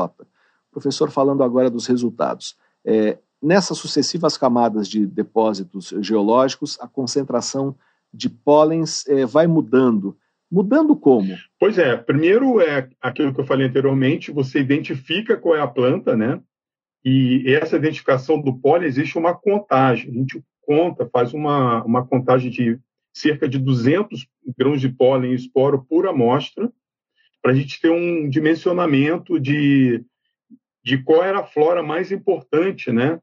[0.73, 2.57] Professor, falando agora dos resultados.
[2.85, 7.77] É, nessas sucessivas camadas de depósitos geológicos, a concentração
[8.13, 10.17] de pólens é, vai mudando.
[10.51, 11.37] Mudando como?
[11.59, 16.17] Pois é, primeiro é aquilo que eu falei anteriormente, você identifica qual é a planta,
[16.17, 16.41] né?
[17.05, 20.11] E essa identificação do pólen existe uma contagem.
[20.11, 22.79] A gente conta, faz uma, uma contagem de
[23.13, 24.27] cerca de 200
[24.57, 26.73] grãos de pólen e esporo por amostra,
[27.43, 30.03] para a gente ter um dimensionamento de,
[30.83, 33.21] de qual era a flora mais importante, né?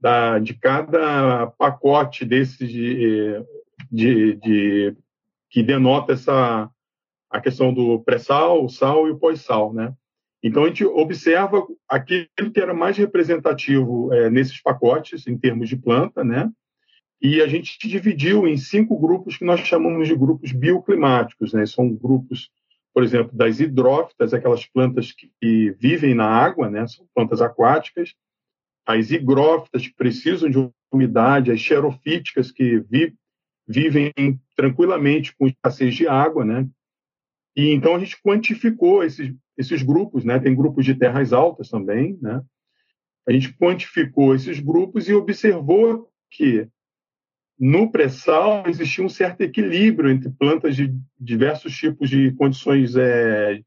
[0.00, 3.44] Da, de cada pacote desses de,
[3.90, 4.96] de, de
[5.50, 6.70] que denota essa
[7.30, 9.92] a questão do pré-sal, o sal e o pós-sal, né?
[10.42, 15.76] Então a gente observa aquilo que era mais representativo é, nesses pacotes em termos de
[15.76, 16.50] planta, né?
[17.20, 21.66] E a gente dividiu em cinco grupos que nós chamamos de grupos bioclimáticos, né?
[21.66, 22.48] São grupos,
[22.94, 26.86] por exemplo, das hidrófitas, aquelas plantas que vivem na água, né?
[26.86, 28.14] São plantas aquáticas.
[28.88, 33.14] As higrófitas que precisam de umidade, as xerofíticas que vi,
[33.66, 34.10] vivem
[34.56, 36.66] tranquilamente com escassez de água, né?
[37.54, 40.38] E então a gente quantificou esses, esses grupos, né?
[40.38, 42.40] Tem grupos de terras altas também, né?
[43.28, 46.66] A gente quantificou esses grupos e observou que
[47.58, 53.60] no pré-sal existia um certo equilíbrio entre plantas de diversos tipos de condições é,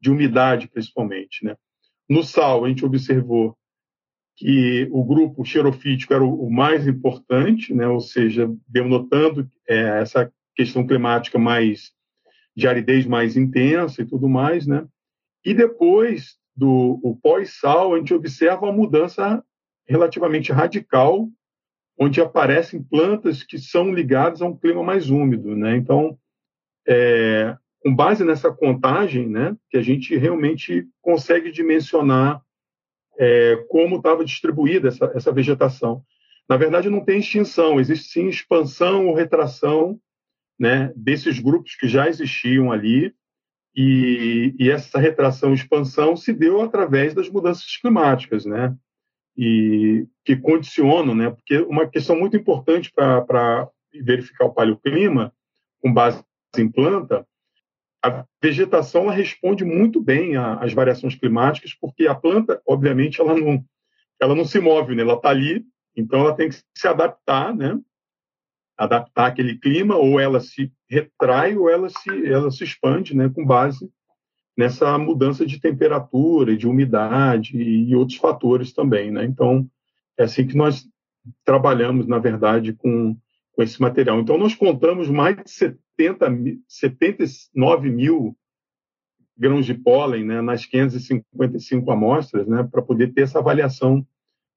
[0.00, 1.54] de umidade, principalmente, né?
[2.08, 3.54] No sal, a gente observou
[4.36, 7.86] que o grupo xerofítico era o, mais importante, né?
[7.86, 11.92] ou seja, denotando é, essa questão climática mais
[12.56, 14.86] de aridez mais intensa e tudo mais, né?
[15.44, 19.44] E depois do pós-sal, a gente observa uma mudança
[19.86, 21.28] relativamente radical,
[21.98, 25.76] onde aparecem plantas que são ligadas a um clima mais úmido, né?
[25.76, 26.16] Então,
[26.86, 32.40] é, com base nessa contagem, né, que a gente realmente consegue dimensionar
[33.18, 36.02] é, como estava distribuída essa, essa vegetação.
[36.48, 39.98] Na verdade, não tem extinção, existe sim expansão ou retração
[40.58, 43.14] né, desses grupos que já existiam ali,
[43.76, 48.72] e, e, essa retração e expansão se deu através das mudanças climáticas, né,
[49.36, 55.32] e que condicionam, né, porque uma questão muito importante para verificar o paleoclima,
[55.80, 56.22] com base
[56.56, 57.26] em planta,
[58.04, 63.64] a vegetação responde muito bem às variações climáticas, porque a planta, obviamente, ela não,
[64.20, 65.00] ela não se move, né?
[65.00, 65.64] ela está ali,
[65.96, 67.80] então ela tem que se adaptar, né?
[68.76, 73.30] adaptar aquele clima, ou ela se retrai, ou ela se, ela se expande né?
[73.34, 73.90] com base
[74.54, 79.10] nessa mudança de temperatura, de umidade e outros fatores também.
[79.10, 79.24] Né?
[79.24, 79.66] Então,
[80.18, 80.86] é assim que nós
[81.42, 83.16] trabalhamos, na verdade, com,
[83.54, 84.20] com esse material.
[84.20, 86.26] Então, nós contamos mais de 70,
[86.68, 88.36] 79 mil
[89.36, 94.06] grãos de pólen né, nas 555 amostras, né, para poder ter essa avaliação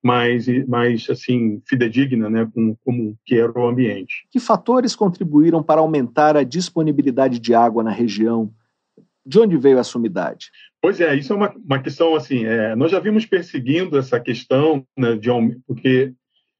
[0.04, 4.28] mais, mais assim fidedigna, né, com como que era o ambiente.
[4.32, 8.52] Que fatores contribuíram para aumentar a disponibilidade de água na região?
[9.26, 10.50] De onde veio essa umidade?
[10.82, 12.46] Pois é, isso é uma, uma questão assim.
[12.46, 15.30] É, nós já vimos perseguindo essa questão né, de
[15.66, 16.14] porque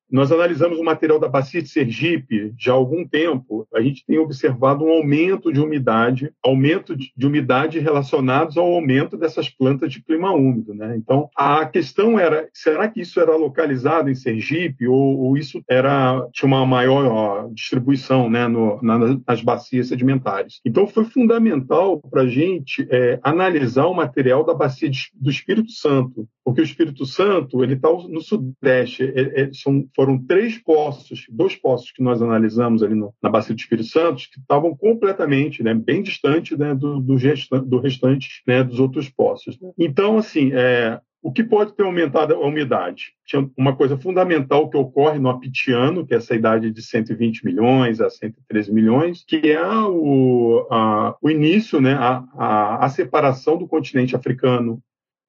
[0.10, 3.68] nós analisamos o material da bacia de Sergipe já há algum tempo.
[3.74, 9.50] A gente tem observado um aumento de umidade, aumento de umidade relacionados ao aumento dessas
[9.50, 10.74] plantas de clima úmido.
[10.74, 10.96] Né?
[10.98, 16.26] Então, a questão era: será que isso era localizado em Sergipe ou, ou isso era
[16.32, 20.62] tinha uma maior ó, distribuição né, no, na, nas bacias sedimentares?
[20.66, 25.72] Então, foi fundamental para a gente é, analisar o material da bacia de, do Espírito
[25.72, 29.04] Santo Porque o Espírito Santo ele está no sudeste.
[29.04, 33.54] É, é, são, foram três poços, dois poços que nós analisamos ali no, na bacia
[33.54, 37.18] do Espírito Santo, que estavam completamente, né, bem distante né, do, do,
[37.66, 39.60] do restante né, dos outros poços.
[39.78, 43.08] Então, assim, é, o que pode ter aumentado a umidade?
[43.26, 48.00] Tinha uma coisa fundamental que ocorre no apitiano, que é essa idade de 120 milhões
[48.00, 53.68] a 113 milhões, que é o, a, o início, né, a, a, a separação do
[53.68, 54.82] continente africano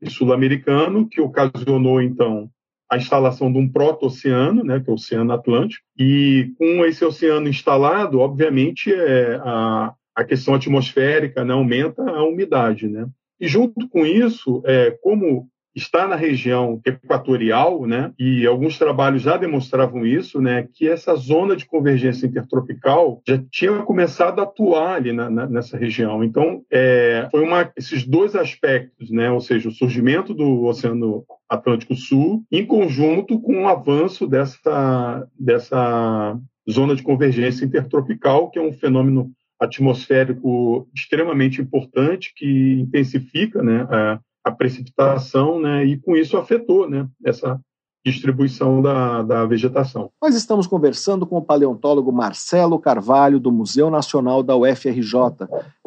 [0.07, 2.51] sul-americano, que ocasionou, então,
[2.91, 7.49] a instalação de um proto-oceano, né, que é o Oceano Atlântico, e com esse oceano
[7.49, 12.89] instalado, obviamente, é, a, a questão atmosférica né, aumenta a umidade.
[12.89, 13.07] Né?
[13.41, 15.49] E junto com isso, é, como
[15.79, 21.57] está na região equatorial, né, e alguns trabalhos já demonstravam isso, né, que essa zona
[21.57, 26.23] de convergência intertropical já tinha começado a atuar ali na, na, nessa região.
[26.23, 31.95] Então, é, foi uma, esses dois aspectos, né, ou seja, o surgimento do Oceano Atlântico
[31.95, 36.39] Sul, em conjunto com o avanço dessa, dessa
[36.71, 44.21] zona de convergência intertropical, que é um fenômeno atmosférico extremamente importante que intensifica né, a,
[44.49, 47.61] a precipitação, né, e com isso afetou né, essa
[48.05, 50.11] distribuição da, da vegetação.
[50.23, 55.13] Nós estamos conversando com o paleontólogo Marcelo Carvalho, do Museu Nacional da UFRJ.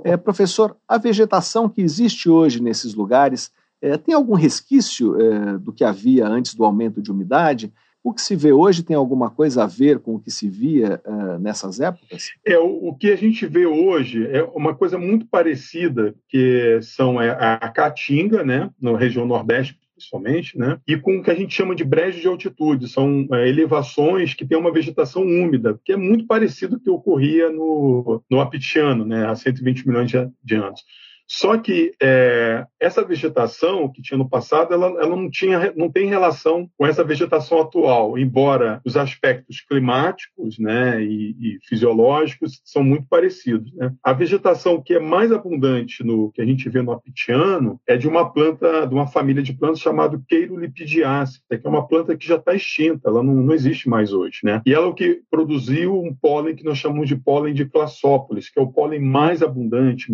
[0.03, 3.51] É, professor, a vegetação que existe hoje nesses lugares
[3.81, 7.73] é, tem algum resquício é, do que havia antes do aumento de umidade?
[8.03, 10.99] O que se vê hoje tem alguma coisa a ver com o que se via
[11.05, 12.31] uh, nessas épocas?
[12.45, 17.21] É, o, o, que a gente vê hoje é uma coisa muito parecida, que são
[17.21, 21.53] é, a caatinga, né, na região nordeste principalmente, né, e com o que a gente
[21.53, 25.97] chama de brejos de altitude, são é, elevações que têm uma vegetação úmida, que é
[25.97, 30.55] muito parecido com o que ocorria no, no Apitiano, né, há 120 milhões de, de
[30.55, 30.81] anos.
[31.33, 36.09] Só que é, essa vegetação que tinha no passado, ela, ela, não, tinha, não tem
[36.09, 43.05] relação com essa vegetação atual, embora os aspectos climáticos né, e, e fisiológicos são muito
[43.09, 43.73] parecidos.
[43.75, 43.93] Né?
[44.03, 48.09] A vegetação que é mais abundante no que a gente vê no apitiano é de
[48.09, 52.35] uma planta, de uma família de plantas chamada Queirolipidiaceae, que é uma planta que já
[52.35, 54.39] está extinta, ela não, não existe mais hoje.
[54.43, 54.61] Né?
[54.65, 58.49] E ela é o que produziu um pólen que nós chamamos de pólen de Classópolis,
[58.49, 60.11] que é o pólen mais abundante,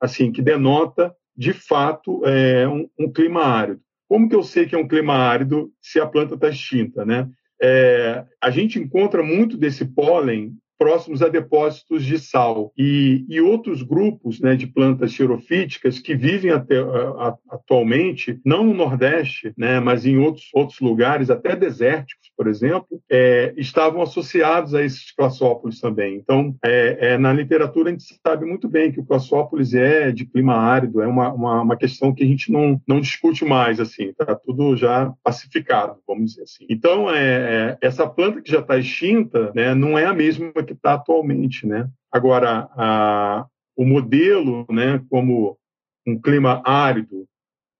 [0.00, 3.80] assim, que denota, de fato, é, um, um, clima árido.
[4.08, 7.04] Como que eu sei que é um clima árido se a planta está extinta?
[7.04, 7.28] Né?
[7.60, 13.82] É, a gente encontra muito desse pólen próximos a depósitos de sal e, e outros
[13.82, 20.06] grupos né, de plantas xerofíticas que vivem até, a, atualmente, não no Nordeste, né, mas
[20.06, 26.16] em outros, outros lugares, até desérticos, por exemplo, é, estavam associados a esses classópolis também.
[26.16, 30.26] Então, é, é, na literatura a gente sabe muito bem que o classópolis é de
[30.26, 34.08] clima árido, é uma, uma, uma questão que a gente não, não discute mais, assim,
[34.08, 36.66] está tudo já pacificado, vamos dizer assim.
[36.68, 40.74] Então, é, é essa planta que já está extinta né, não é a mesma que
[40.74, 41.88] está atualmente, né?
[42.12, 43.46] Agora, a,
[43.76, 45.56] o modelo, né, como
[46.06, 47.26] um clima árido,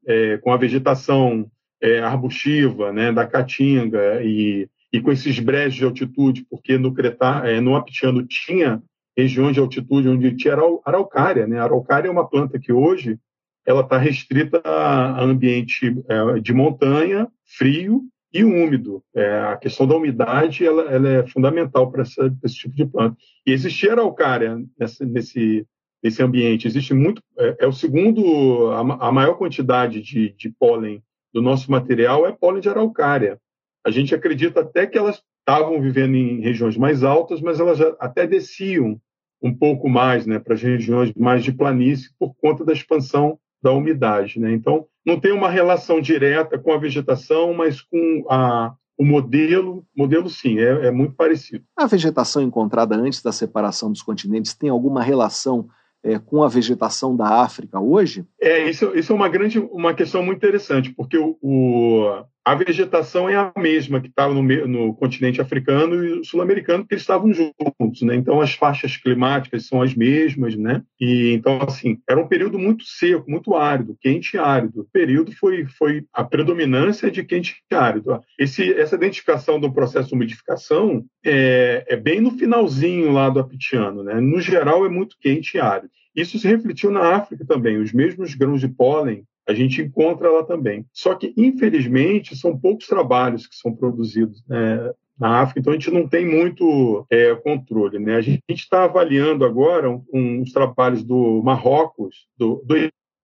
[0.06, 5.84] é, com a vegetação é, arbustiva, né, da caatinga e, e com esses brejos de
[5.84, 8.82] altitude, porque no Cretá, é, no Apitiano tinha
[9.16, 11.58] regiões de altitude onde tinha araucária, né?
[11.58, 13.18] A araucária é uma planta que hoje
[13.66, 19.02] ela está restrita a ambiente é, de montanha, frio e úmido.
[19.14, 23.16] É, a questão da umidade ela, ela é fundamental para esse tipo de planta.
[23.46, 25.66] E existia araucária nessa, nesse,
[26.02, 26.66] nesse ambiente.
[26.66, 27.22] Existe muito.
[27.38, 31.02] É, é o segundo, a, a, maior quantidade de, de pólen
[31.32, 33.40] do nosso material é pólen de araucária.
[33.86, 38.26] A gente acredita até que elas estavam vivendo em regiões mais altas, mas elas até
[38.26, 39.00] desciam
[39.40, 43.72] um pouco mais né, para as regiões mais de planície por conta da expansão da
[43.72, 44.38] umidade.
[44.38, 44.52] Né?
[44.52, 50.30] Então, não tem uma relação direta com a vegetação, mas com a, o modelo, modelo
[50.30, 51.64] sim, é, é muito parecido.
[51.76, 55.68] A vegetação encontrada antes da separação dos continentes tem alguma relação
[56.04, 58.24] é, com a vegetação da África hoje?
[58.40, 63.28] É, isso, isso é uma grande, uma questão muito interessante, porque o, o a vegetação
[63.28, 68.02] é a mesma que estava no, no, continente africano e sul-americano, porque eles estavam juntos,
[68.02, 68.14] né?
[68.14, 70.80] Então as faixas climáticas são as mesmas, né?
[71.00, 74.82] E então assim era um período muito seco, muito árido, quente e árido.
[74.82, 78.20] O período foi foi a predominância de quente e árido.
[78.38, 84.04] Esse, essa identificação do processo de umidificação é, é bem no finalzinho lá do apitiano,
[84.04, 84.20] né?
[84.20, 85.90] No geral é muito quente e árido.
[86.14, 87.76] Isso se refletiu na África também.
[87.78, 90.84] Os mesmos grãos de pólen a gente encontra lá também.
[90.92, 95.90] Só que, infelizmente, são poucos trabalhos que são produzidos né, na África, então a gente
[95.90, 97.98] não tem muito é, controle.
[97.98, 98.16] Né?
[98.16, 102.74] A gente está avaliando agora uns um, trabalhos do Marrocos, do, do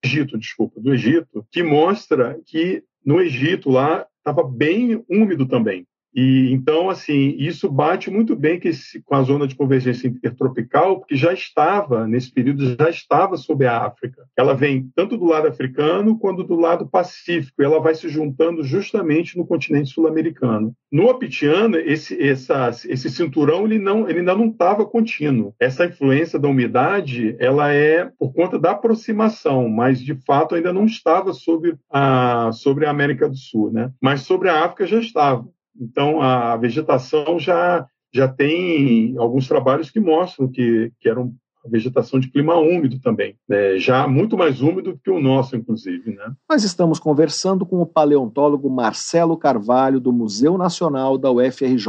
[0.04, 5.86] Egito, desculpa, do Egito, que mostra que no Egito lá estava bem úmido também.
[6.14, 8.60] E então, assim, isso bate muito bem
[9.04, 13.78] com a zona de convergência intertropical, porque já estava, nesse período, já estava sobre a
[13.78, 14.24] África.
[14.36, 18.62] Ela vem tanto do lado africano quanto do lado pacífico, e ela vai se juntando
[18.62, 20.74] justamente no continente sul-americano.
[20.90, 25.54] No Apitiano, esse, essa, esse cinturão ele, não, ele ainda não estava contínuo.
[25.58, 30.84] Essa influência da umidade ela é por conta da aproximação, mas de fato ainda não
[30.84, 33.72] estava sobre a, sobre a América do Sul.
[33.72, 33.90] Né?
[34.00, 35.46] Mas sobre a África já estava.
[35.78, 41.32] Então, a vegetação já, já tem alguns trabalhos que mostram que, que era uma
[41.66, 43.78] vegetação de clima úmido também, né?
[43.78, 46.14] já muito mais úmido que o nosso, inclusive.
[46.14, 46.32] Né?
[46.48, 51.86] Nós estamos conversando com o paleontólogo Marcelo Carvalho, do Museu Nacional da UFRJ.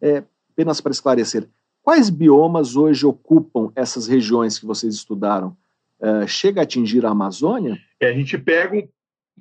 [0.00, 0.22] É,
[0.52, 1.48] apenas para esclarecer,
[1.82, 5.56] quais biomas hoje ocupam essas regiões que vocês estudaram?
[6.00, 7.78] É, chega a atingir a Amazônia?
[8.00, 8.88] É, a gente pega um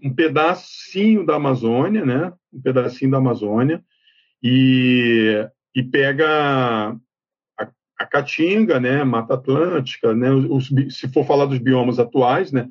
[0.03, 2.33] um pedacinho da Amazônia, né?
[2.51, 3.83] Um pedacinho da Amazônia
[4.41, 6.27] e, e pega
[7.57, 7.67] a,
[7.99, 9.03] a Caatinga, né?
[9.03, 10.31] Mata Atlântica, né?
[10.31, 12.67] Os, se for falar dos biomas atuais, né?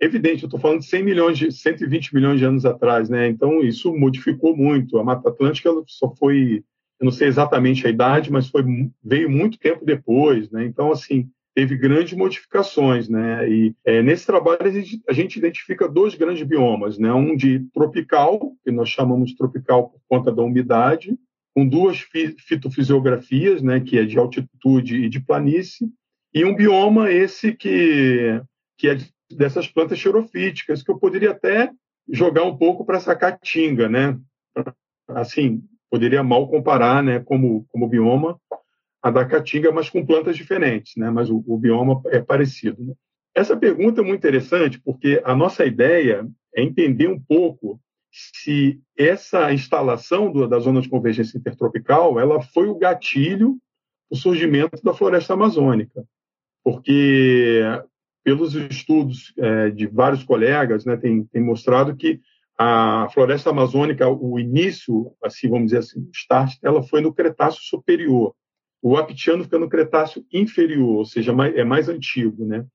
[0.00, 3.28] Evidente, eu estou falando de 100 milhões de 120 milhões de anos atrás, né?
[3.28, 4.98] Então isso modificou muito.
[4.98, 6.64] A Mata Atlântica só foi,
[7.00, 8.64] eu não sei exatamente a idade, mas foi
[9.02, 10.64] veio muito tempo depois, né?
[10.64, 13.48] Então assim teve grandes modificações, né?
[13.48, 17.12] E é, nesse trabalho a gente, a gente, identifica dois grandes biomas, né?
[17.12, 21.16] Um de tropical, que nós chamamos tropical por conta da umidade,
[21.54, 22.04] com duas
[22.46, 23.80] fitofisiografias, né?
[23.80, 25.88] Que é de altitude e de planície,
[26.34, 28.40] e um bioma esse que
[28.76, 28.98] que é
[29.30, 31.70] dessas plantas xerofíticas, que eu poderia até
[32.10, 34.18] jogar um pouco para essa caatinga, né?
[35.08, 37.20] Assim, poderia mal comparar, né?
[37.20, 38.36] Como como bioma,
[39.04, 41.10] a da caatinga, mas com plantas diferentes, né?
[41.10, 42.82] mas o, o bioma é parecido.
[42.82, 42.94] Né?
[43.34, 46.26] Essa pergunta é muito interessante porque a nossa ideia
[46.56, 47.78] é entender um pouco
[48.10, 53.58] se essa instalação do, da zona de convergência intertropical ela foi o gatilho
[54.10, 56.02] do surgimento da floresta amazônica,
[56.64, 57.60] porque
[58.24, 62.22] pelos estudos é, de vários colegas, né, tem, tem mostrado que
[62.56, 67.60] a floresta amazônica, o início, assim vamos dizer assim, o start, ela foi no Cretáceo
[67.64, 68.34] superior,
[68.84, 72.66] o Aptiano fica no Cretáceo inferior, ou seja, é mais antigo, né?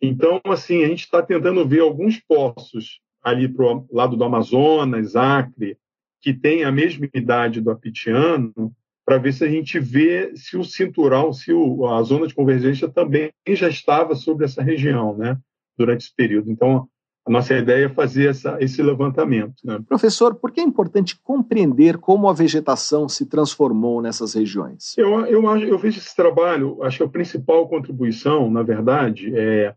[0.00, 5.14] Então, assim, a gente está tentando ver alguns poços ali para o lado do Amazonas,
[5.14, 5.76] Acre,
[6.22, 10.64] que tem a mesma idade do Aptiano, para ver se a gente vê se o
[10.64, 15.36] cinturão, se o, a zona de convergência também já estava sobre essa região, né?
[15.76, 16.50] Durante esse período.
[16.50, 16.88] Então,
[17.30, 19.54] a nossa ideia é fazer essa, esse levantamento.
[19.64, 19.78] Né?
[19.88, 24.98] Professor, por que é importante compreender como a vegetação se transformou nessas regiões?
[24.98, 29.72] Eu, eu, eu vejo esse trabalho, acho que a principal contribuição, na verdade, é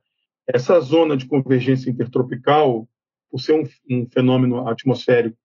[0.47, 2.87] essa zona de convergência intertropical,
[3.29, 5.37] por ser um, um fenômeno atmosférico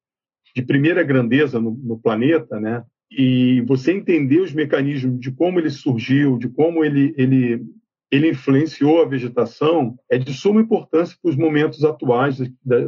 [0.56, 2.84] de primeira grandeza no, no planeta, né?
[3.10, 7.62] e você entender os mecanismos de como ele surgiu, de como ele, ele
[8.10, 12.38] ele influenciou a vegetação é de suma importância para os momentos atuais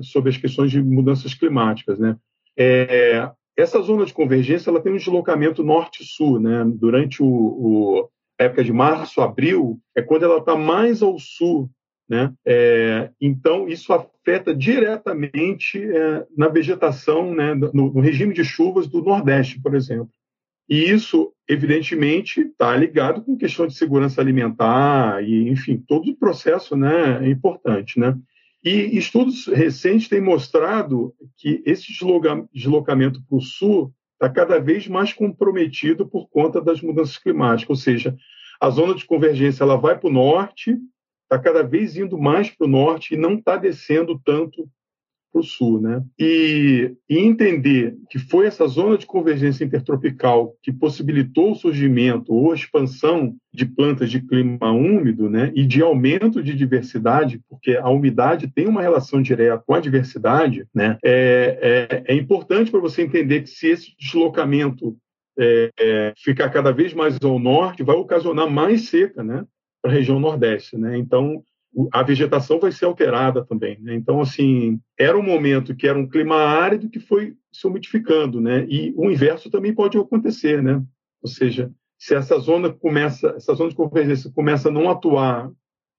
[0.02, 2.16] sobre as questões de mudanças climáticas, né?
[2.58, 6.64] É, essa zona de convergência ela tem um deslocamento norte-sul, né?
[6.66, 8.08] Durante o, o,
[8.38, 11.70] a época de março, abril, é quando ela está mais ao sul,
[12.08, 12.32] né?
[12.46, 17.54] É, então isso afeta diretamente é, na vegetação, né?
[17.54, 20.10] No, no regime de chuvas do Nordeste, por exemplo.
[20.70, 26.76] E isso, evidentemente, está ligado com questão de segurança alimentar e, enfim, todo o processo
[26.76, 27.98] né, é importante.
[27.98, 28.16] Né?
[28.62, 31.92] E estudos recentes têm mostrado que esse
[32.52, 37.76] deslocamento para o sul está cada vez mais comprometido por conta das mudanças climáticas, ou
[37.76, 38.16] seja,
[38.60, 40.78] a zona de convergência ela vai para o norte,
[41.22, 44.68] está cada vez indo mais para o norte e não está descendo tanto
[45.32, 46.02] para o sul, né?
[46.18, 52.52] E, e, entender que foi essa zona de convergência intertropical que possibilitou o surgimento ou
[52.52, 55.52] a expansão de plantas de clima úmido, né?
[55.54, 60.66] E de aumento de diversidade, porque a umidade tem uma relação direta com a diversidade,
[60.74, 60.98] né?
[61.04, 64.96] É, é, é importante para você entender que se esse deslocamento
[65.38, 69.44] é, é, ficar cada vez mais ao norte, vai ocasionar mais seca, né?
[69.82, 70.98] Para a região nordeste, né?
[70.98, 71.42] Então
[71.92, 73.78] a vegetação vai ser alterada também.
[73.80, 73.94] Né?
[73.94, 78.66] Então, assim, era um momento que era um clima árido que foi se umidificando, né?
[78.68, 80.82] E o inverso também pode acontecer, né?
[81.22, 85.50] Ou seja, se essa zona começa, essa zona de convergência começa a não atuar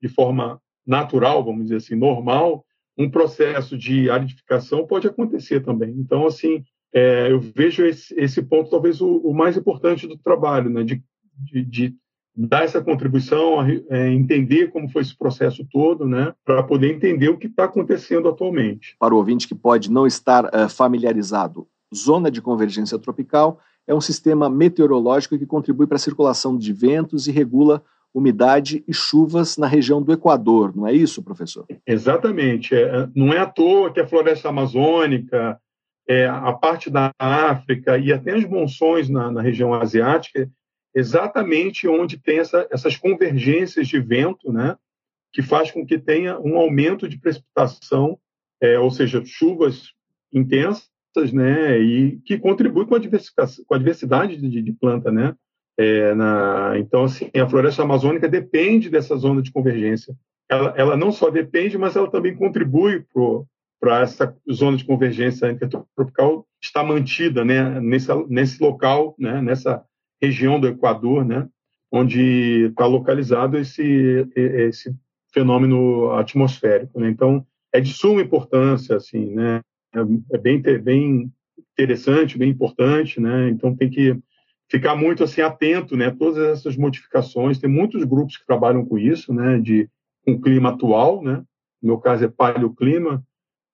[0.01, 2.65] de forma natural, vamos dizer assim, normal,
[2.97, 5.91] um processo de aridificação pode acontecer também.
[5.91, 6.63] Então, assim,
[6.93, 10.84] é, eu vejo esse, esse, ponto talvez o, o, mais importante do trabalho, né?
[10.84, 11.01] De,
[11.36, 11.95] de, de
[12.36, 17.38] dar essa contribuição, é, entender como foi esse processo todo, né, para poder entender o
[17.38, 18.95] que está acontecendo atualmente.
[18.99, 24.01] Para o ouvinte que pode não estar uh, familiarizado, zona de convergência tropical é um
[24.01, 29.67] sistema meteorológico que contribui para a circulação de ventos e regula umidade e chuvas na
[29.67, 31.65] região do Equador, não é isso, professor?
[31.88, 32.75] Exatamente.
[32.75, 35.57] É, não é à toa que a floresta amazônica,
[36.07, 40.49] é, a parte da África e até as monções na, na região asiática,
[40.94, 44.78] exatamente onde tem essa, essas convergências de vento, né,
[45.32, 48.18] que faz com que tenha um aumento de precipitação,
[48.62, 49.94] é, ou seja, chuvas
[50.34, 50.89] intensas,
[51.34, 55.36] né, e que contribui com a, com a diversidade de, de planta, né,
[55.78, 60.16] é, na, então, assim, a floresta amazônica depende dessa zona de convergência.
[60.50, 63.06] Ela, ela não só depende, mas ela também contribui
[63.80, 69.84] para essa zona de convergência intertropical estar mantida né, nesse, nesse local, né, nessa
[70.22, 71.47] região do Equador, né,
[71.91, 74.95] onde está localizado esse, esse
[75.34, 76.99] fenômeno atmosférico.
[76.99, 77.09] Né?
[77.09, 79.61] Então, é de suma importância, assim, né?
[79.93, 81.32] É, é bem, bem
[81.74, 83.49] interessante, bem importante, né?
[83.49, 84.17] Então, tem que
[84.69, 86.11] ficar muito assim atento, né?
[86.11, 89.57] Todas essas modificações, tem muitos grupos que trabalham com isso, né?
[89.57, 89.89] De
[90.26, 91.43] com o clima atual, né?
[91.82, 93.24] No meu caso é paleoclima,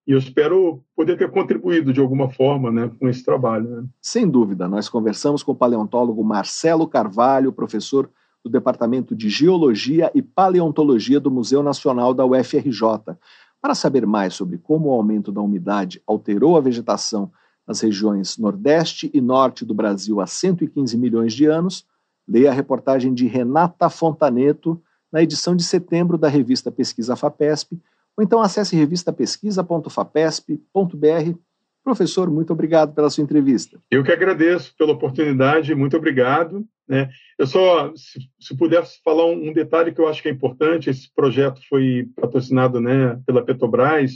[0.07, 3.69] e eu espero poder ter contribuído de alguma forma, né, com esse trabalho.
[3.69, 3.85] Né?
[4.01, 8.09] Sem dúvida, nós conversamos com o paleontólogo Marcelo Carvalho, professor
[8.41, 13.17] do Departamento de Geologia e Paleontologia do Museu Nacional da UFRJ,
[13.61, 17.29] para saber mais sobre como o aumento da umidade alterou a vegetação
[17.67, 21.85] nas regiões Nordeste e Norte do Brasil há 115 milhões de anos,
[22.25, 24.81] leia a reportagem de Renata Fontaneto
[25.11, 27.77] na edição de setembro da revista Pesquisa FAPESP,
[28.17, 31.37] ou então acesse revistapesquisa.fapesp.br.
[31.83, 33.79] Professor, muito obrigado pela sua entrevista.
[33.89, 36.67] Eu que agradeço pela oportunidade, muito obrigado.
[36.87, 37.09] Né?
[37.37, 40.89] Eu só, se, se puder falar um, um, detalhe que eu acho que é importante,
[40.89, 44.11] esse projeto foi patrocinado né, pela Petrobras,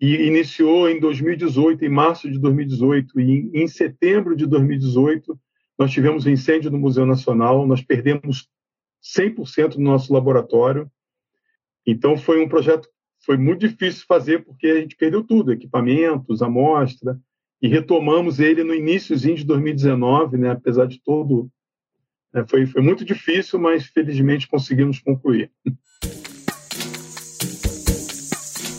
[0.00, 5.38] e iniciou em 2018, em março de 2018, e em, setembro de 2018
[5.78, 8.48] nós tivemos um incêndio no Museu Nacional, nós perdemos
[9.16, 10.90] 100% do nosso laboratório.
[11.86, 12.88] Então foi um projeto
[13.26, 17.18] foi muito difícil fazer porque a gente perdeu tudo, equipamentos, amostra,
[17.60, 21.50] e retomamos ele no iníciozinho de 2019, né, apesar de todo
[22.32, 25.50] né, foi, foi muito difícil, mas felizmente conseguimos concluir.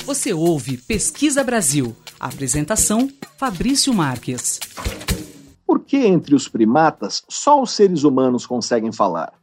[0.05, 1.95] Você ouve Pesquisa Brasil.
[2.19, 4.59] Apresentação: Fabrício Marques.
[5.65, 9.36] Por que entre os primatas só os seres humanos conseguem falar?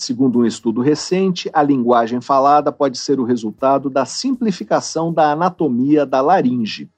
[0.00, 6.06] Segundo um estudo recente, a linguagem falada pode ser o resultado da simplificação da anatomia
[6.06, 6.88] da laringe.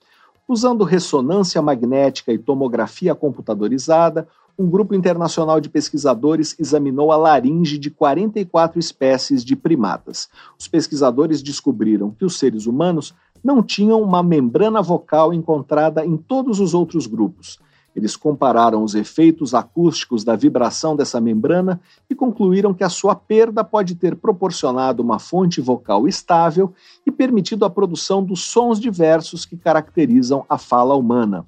[0.47, 4.29] Usando ressonância magnética e tomografia computadorizada,
[4.59, 10.29] um grupo internacional de pesquisadores examinou a laringe de 44 espécies de primatas.
[10.59, 16.61] Os pesquisadores descobriram que os seres humanos não tinham uma membrana vocal encontrada em todos
[16.61, 17.59] os outros grupos.
[17.95, 23.65] Eles compararam os efeitos acústicos da vibração dessa membrana e concluíram que a sua perda
[23.65, 26.73] pode ter proporcionado uma fonte vocal estável
[27.05, 31.45] e permitido a produção dos sons diversos que caracterizam a fala humana.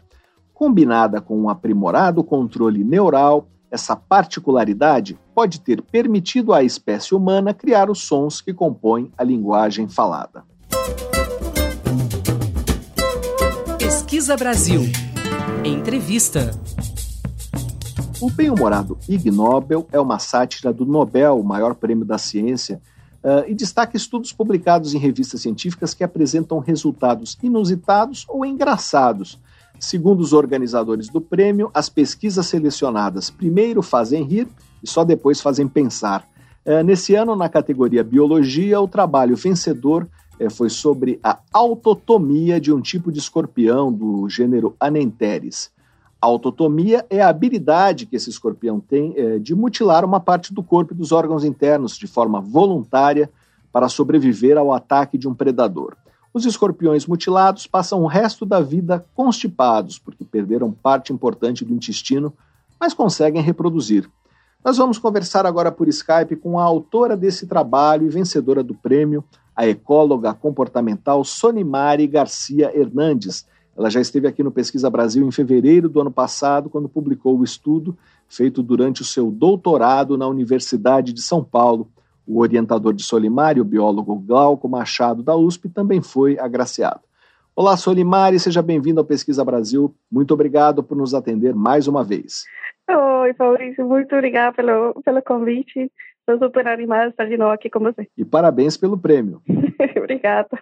[0.53, 7.88] Combinada com um aprimorado controle neural, essa particularidade pode ter permitido à espécie humana criar
[7.88, 10.45] os sons que compõem a linguagem falada.
[13.78, 14.82] Pesquisa Brasil.
[15.64, 16.51] Entrevista.
[18.20, 22.80] O Bem-Humorado Ig Nobel é uma sátira do Nobel, o maior prêmio da ciência,
[23.22, 29.39] uh, e destaca estudos publicados em revistas científicas que apresentam resultados inusitados ou engraçados
[29.83, 34.47] Segundo os organizadores do prêmio, as pesquisas selecionadas primeiro fazem rir
[34.80, 36.24] e só depois fazem pensar.
[36.64, 40.09] É, nesse ano, na categoria Biologia, o trabalho vencedor
[40.39, 45.70] é, foi sobre a autotomia de um tipo de escorpião do gênero Anenteres.
[46.20, 50.62] A autotomia é a habilidade que esse escorpião tem é, de mutilar uma parte do
[50.62, 53.28] corpo e dos órgãos internos de forma voluntária
[53.72, 55.97] para sobreviver ao ataque de um predador.
[56.33, 62.33] Os escorpiões mutilados passam o resto da vida constipados, porque perderam parte importante do intestino,
[62.80, 64.09] mas conseguem reproduzir.
[64.64, 69.24] Nós vamos conversar agora por Skype com a autora desse trabalho e vencedora do prêmio,
[69.55, 73.47] a ecóloga comportamental Sonimari Garcia Hernandes.
[73.77, 77.45] Ela já esteve aqui no Pesquisa Brasil em fevereiro do ano passado, quando publicou o
[77.45, 77.97] estudo
[78.29, 81.89] feito durante o seu doutorado na Universidade de São Paulo
[82.27, 87.01] o orientador de Solimari, o biólogo Glauco Machado da USP, também foi agraciado.
[87.55, 89.95] Olá, Solimari, seja bem-vindo ao Pesquisa Brasil.
[90.11, 92.45] Muito obrigado por nos atender mais uma vez.
[92.89, 95.91] Oi, Fabrício, muito obrigada pelo, pelo convite.
[96.35, 98.09] Estou super animada de estar de novo aqui com você.
[98.16, 99.43] E parabéns pelo prêmio.
[99.97, 100.59] Obrigada.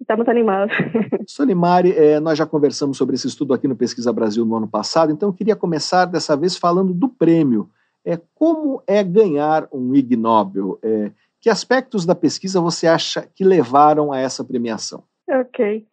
[0.00, 0.74] Estamos animados.
[1.26, 5.12] Solimari, é, nós já conversamos sobre esse estudo aqui no Pesquisa Brasil no ano passado,
[5.12, 7.68] então eu queria começar dessa vez falando do prêmio.
[8.04, 10.78] É, como é ganhar um Ig Nobel?
[10.82, 15.04] É, que aspectos da pesquisa você acha que levaram a essa premiação?
[15.28, 15.86] Ok.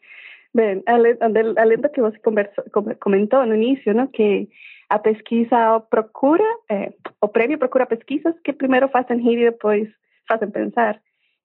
[0.54, 1.16] Bem, além,
[1.58, 2.64] além do que você conversou,
[3.00, 4.50] comentou no início, né, que
[4.90, 9.88] a pesquisa procura, é, o prêmio procura pesquisas que primeiro fazem rir e depois
[10.28, 11.00] fazem pensar.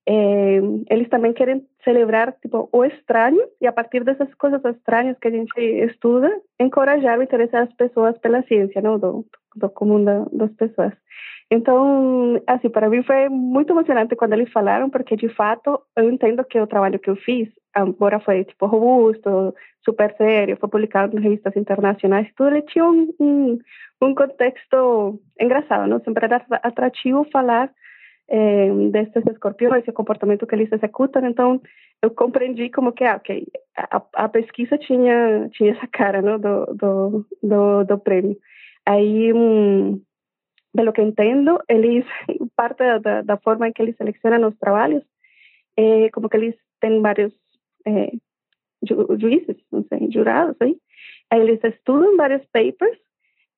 [0.07, 5.29] É, eles também querem celebrar tipo o estranho e a partir dessas coisas estranhas que
[5.29, 6.31] a gente estuda
[6.61, 9.25] encorajar o interesse das pessoas pela ciência não do,
[9.57, 10.93] do comum da, das pessoas
[11.51, 16.45] então assim para mim foi muito emocionante quando eles falaram porque de fato eu entendo
[16.45, 19.55] que o trabalho que eu fiz embora foi tipo robusto
[19.85, 23.59] super sério foi publicado em revistas internacionais tudo ele tinha um, um,
[24.03, 27.71] um contexto engraçado não sempre era atrativo falar
[28.29, 31.27] é, desses escorpiões o comportamento que eles executam.
[31.27, 31.61] Então,
[32.03, 33.21] eu compreendi como que, ah,
[33.77, 38.37] a, a pesquisa tinha tinha essa cara, não, do do, do, do prêmio.
[38.87, 40.01] Aí, um,
[40.75, 42.05] pelo que entendo, eles
[42.57, 45.03] parte da, da forma em que eles selecionam os trabalhos
[45.77, 47.33] é como que eles têm vários
[47.87, 48.13] é,
[48.89, 50.77] ju, juízes, não sei, jurados aí.
[51.31, 52.99] Aí eles estudam vários papers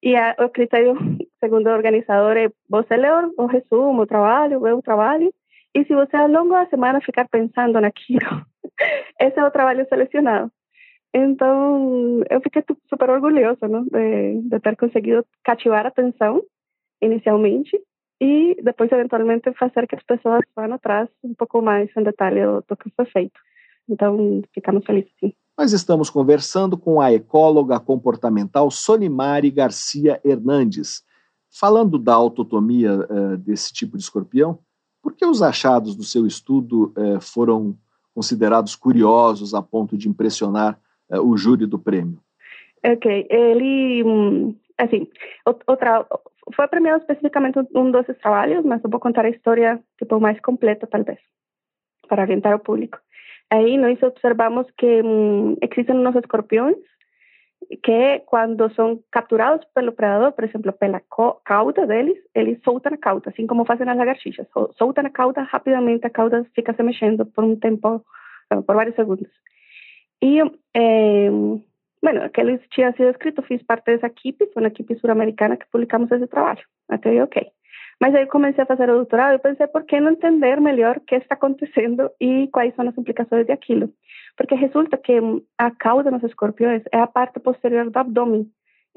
[0.02, 0.94] e a, o critério,
[1.40, 5.32] segundo o organizador, é você ler o resumo, o trabalho, ver o trabalho,
[5.74, 8.46] e se você ao longo da semana ficar pensando naquilo,
[9.20, 10.50] esse é o trabalho selecionado.
[11.12, 13.84] Então, eu fiquei super orgulhosa não?
[13.84, 16.42] De, de ter conseguido cativar a atenção
[17.00, 17.78] inicialmente
[18.20, 22.64] e depois, eventualmente, fazer que as pessoas vão atrás um pouco mais em detalhe do,
[22.66, 23.38] do que foi feito.
[23.88, 25.32] Então, ficamos felizes, sim.
[25.58, 31.02] Nós estamos conversando com a ecóloga comportamental Solimari Garcia Hernandes.
[31.58, 34.58] Falando da autotomia uh, desse tipo de escorpião,
[35.02, 37.78] por que os achados do seu estudo uh, foram
[38.14, 40.78] considerados curiosos a ponto de impressionar
[41.10, 42.20] uh, o júri do prêmio?
[42.84, 45.08] Ok, ele, hum, assim,
[45.66, 46.06] outra,
[46.54, 50.86] foi premiado especificamente um desses trabalhos, mas eu vou contar a história tipo mais completa,
[50.86, 51.18] talvez,
[52.08, 52.98] para orientar o público.
[53.50, 56.76] Aí nós observamos que um, existem uns escorpiões
[57.82, 61.00] que quando são capturados pelo predador, por exemplo, pela
[61.44, 64.46] cauda deles, eles soltam a cauda, assim como fazem as lagartixas.
[64.76, 68.04] Soltam a cauda rapidamente, a cauda fica se mexendo por um tempo,
[68.48, 69.28] por vários segundos.
[70.22, 70.40] E,
[70.74, 71.30] eh,
[72.02, 76.10] bueno, aqueles tinha sido escrito, fiz parte dessa equipe, foi uma equipe sul-americana que publicamos
[76.12, 76.62] esse trabalho.
[76.88, 77.55] Até aí, ok.
[78.00, 81.00] Mas aí comecei a fazer o doutorado e pensei, por que não entender melhor o
[81.00, 83.90] que está acontecendo e quais são as implicações daquilo?
[84.36, 85.18] Porque resulta que
[85.56, 88.46] a cauda nos escorpiões é a parte posterior do abdômen.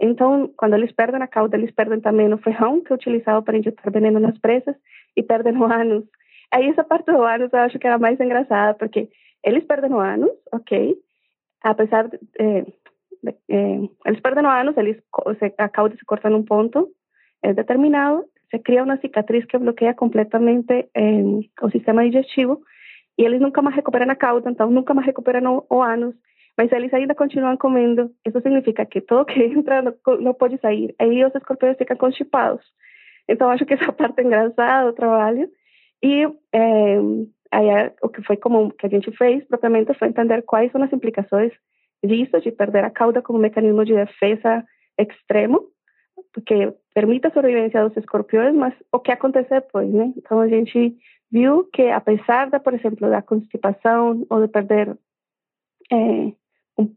[0.01, 3.57] Então, quando eles perdem a cauda, eles perdem também o ferrão, que é utilizado para
[3.57, 4.75] injetar veneno nas presas,
[5.15, 6.05] e perdem o ânus.
[6.51, 9.09] Aí essa parte do ânus eu acho que era mais engraçada, porque
[9.43, 10.95] eles perdem o ânus, ok?
[11.63, 12.19] Apesar de...
[12.39, 12.65] Eh,
[13.49, 14.97] eh, eles perdem o ânus, eles,
[15.57, 16.89] a cauda se corta num ponto
[17.41, 21.21] é determinado, se cria uma cicatriz que bloqueia completamente eh,
[21.61, 22.61] o sistema digestivo
[23.17, 26.15] e eles nunca mais recuperam a cauda, então nunca mais recuperam o, o ânus,
[26.57, 28.09] mas eles ainda continuam comendo.
[28.25, 30.95] Isso significa que todo que entra não, não pode sair.
[30.99, 32.63] Aí os escorpiões ficam constipados.
[33.27, 35.49] Então acho que essa parte é engraçada do trabalho.
[36.01, 36.97] E é,
[37.51, 40.91] aí, o que foi comum que a gente fez propriamente foi entender quais são as
[40.93, 41.51] implicações
[42.03, 44.63] disso, de perder a cauda como mecanismo de defesa
[44.97, 45.63] extremo,
[46.33, 50.13] porque permite a sobrevivência dos escorpiões, mas o que acontece depois, né?
[50.17, 50.95] Então a gente
[51.31, 54.97] viu que apesar da, por exemplo, da constipação ou de perder
[55.91, 56.31] é,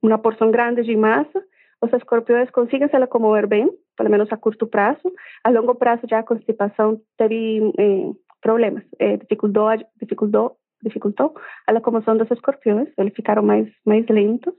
[0.03, 1.43] uma porção grande de massa,
[1.81, 5.13] os escorpiões conseguem se locomover bem, pelo menos a curto prazo.
[5.45, 8.11] A longo prazo já a constipação teve é,
[8.41, 9.69] problemas, é, dificultou,
[10.01, 11.35] dificultou, dificultou
[11.67, 14.55] a locomoção dos escorpiões, eles ficaram mais mais lentos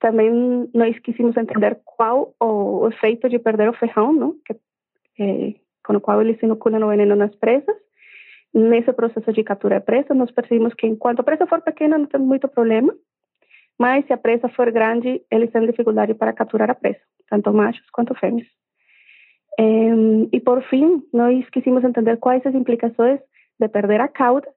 [0.00, 4.34] também nós quisimos entender qual o efeito de perder o ferrão, não?
[4.44, 4.54] Que,
[5.22, 7.76] é, com o qual eles inoculam o veneno nas presas.
[8.52, 12.06] Nesse processo de captura de presa, nós percebemos que enquanto a presa for pequena, não
[12.06, 12.92] tem muito problema,
[13.78, 17.88] mas se a presa for grande, eles têm dificuldade para capturar a presa, tanto machos
[17.90, 18.48] quanto fêmeas.
[20.32, 23.20] e por fim, nós quisimos entender quais as implicações
[23.58, 24.48] de perder a cauda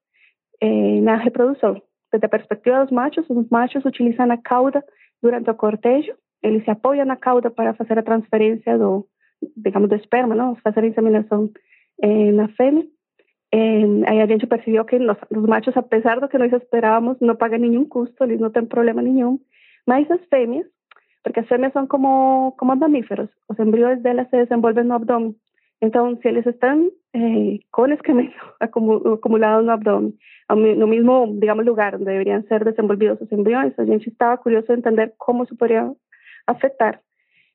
[0.61, 1.81] eh, na reprodução.
[2.11, 4.83] Desde a perspectiva dos machos, os machos utilizam a cauda
[5.23, 6.13] durante o cortejo,
[6.43, 9.07] ele se apoia na cauda para fazer a transferência do,
[9.55, 10.55] digamos, do esperma, não?
[10.57, 11.49] fazer a inseminação
[12.01, 12.83] eh, na fêmea.
[13.53, 17.35] Eh, aí a gente percebeu que nós, os machos, apesar do que nós esperávamos, não
[17.35, 19.39] pagam nenhum custo, eles não têm problema nenhum.
[19.87, 20.67] Mas as fêmeas,
[21.23, 25.35] porque as fêmeas são como, como mamíferos, os embriões delas se desenvolvem no abdômen.
[25.83, 30.13] Então, se eles estão eh, com excremento acumulado no abdômen,
[30.49, 34.79] no mesmo, digamos, lugar onde deveriam ser desenvolvidos os embriões, a gente estava curioso de
[34.79, 35.91] entender como isso poderia
[36.47, 37.01] afetar.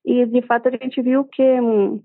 [0.05, 2.03] E, de fato, a gente viu que, hum,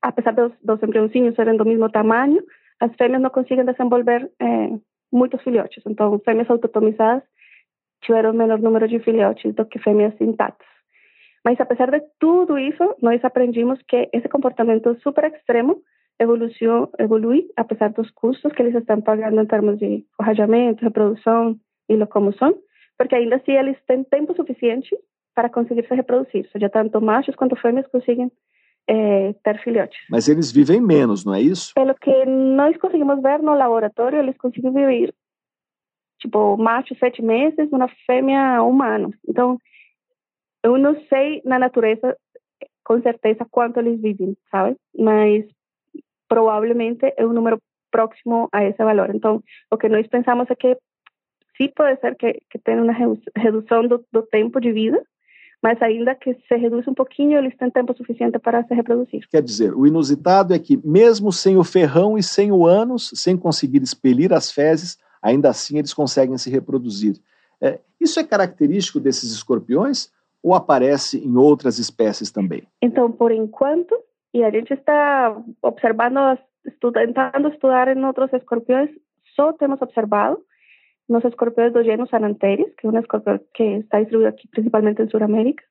[0.00, 2.40] apesar dos, dos embriãozinhos serem do mesmo tamanho,
[2.78, 4.78] as fêmeas não conseguem desenvolver eh,
[5.12, 5.82] muitos filhotes.
[5.84, 7.24] Então, fêmeas autotomizadas
[8.04, 10.67] tiveram menor número de filhotes do que fêmeas intactas.
[11.44, 15.82] Mas, apesar de tudo isso, nós aprendimos que esse comportamento super extremo
[16.18, 21.56] evolui apesar dos custos que eles estão pagando em termos de forrajamento, reprodução
[21.88, 22.58] e locomoção,
[22.96, 24.96] porque ainda assim eles têm tempo suficiente
[25.34, 28.30] para conseguir se reproduzir, seja tanto machos quanto fêmeas conseguem
[28.88, 29.98] é, ter filhotes.
[30.10, 31.72] Mas eles vivem menos, não é isso?
[31.74, 35.14] Pelo que nós conseguimos ver no laboratório, eles conseguem viver,
[36.18, 39.14] tipo, macho sete meses, uma fêmea um ano.
[39.28, 39.58] Então,
[40.62, 42.16] eu não sei na natureza
[42.84, 44.76] com certeza quanto eles vivem, sabe?
[44.98, 45.44] Mas
[46.28, 47.58] provavelmente é um número
[47.90, 49.14] próximo a esse valor.
[49.14, 50.76] Então, o que nós pensamos é que
[51.56, 52.94] sim pode ser que, que tenha uma
[53.36, 55.02] redução do, do tempo de vida,
[55.62, 59.26] mas ainda que se reduz um pouquinho, eles têm tempo suficiente para se reproduzir.
[59.28, 63.36] Quer dizer, o inusitado é que, mesmo sem o ferrão e sem o ânus, sem
[63.36, 67.16] conseguir expelir as fezes, ainda assim eles conseguem se reproduzir.
[67.60, 70.10] É, isso é característico desses escorpiões
[70.42, 72.62] ou aparece em outras espécies também?
[72.82, 73.94] Então, por enquanto,
[74.32, 76.38] e a gente está observando,
[76.92, 78.90] tentando estudar em outros escorpiões,
[79.34, 80.38] só temos observado
[81.08, 85.08] nos escorpiões do gênero Sananteris, que é um escorpião que está distribuído aqui principalmente em
[85.08, 85.64] Sudamérica.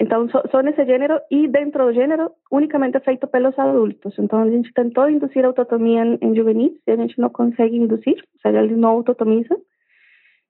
[0.00, 4.16] Então, só, nesse gênero e dentro do gênero, unicamente feito pelos adultos.
[4.18, 8.14] Então, a gente tentou induzir autotomia em, em juvenis e a gente não consegue induzir,
[8.16, 9.60] ou seja, eles não autotomizam.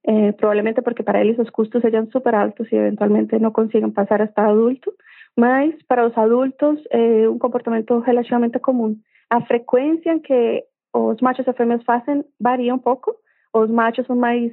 [0.07, 4.23] Eh, probablemente porque para eles os custos sejam super altos e eventualmente não consigam passar
[4.23, 4.93] hasta adulto,
[5.37, 8.97] mas para os adultos é um comportamento relativamente comum.
[9.31, 13.15] A frequência que os machos e fêmeas fazem varia um pouco.
[13.53, 14.53] Os machos são mais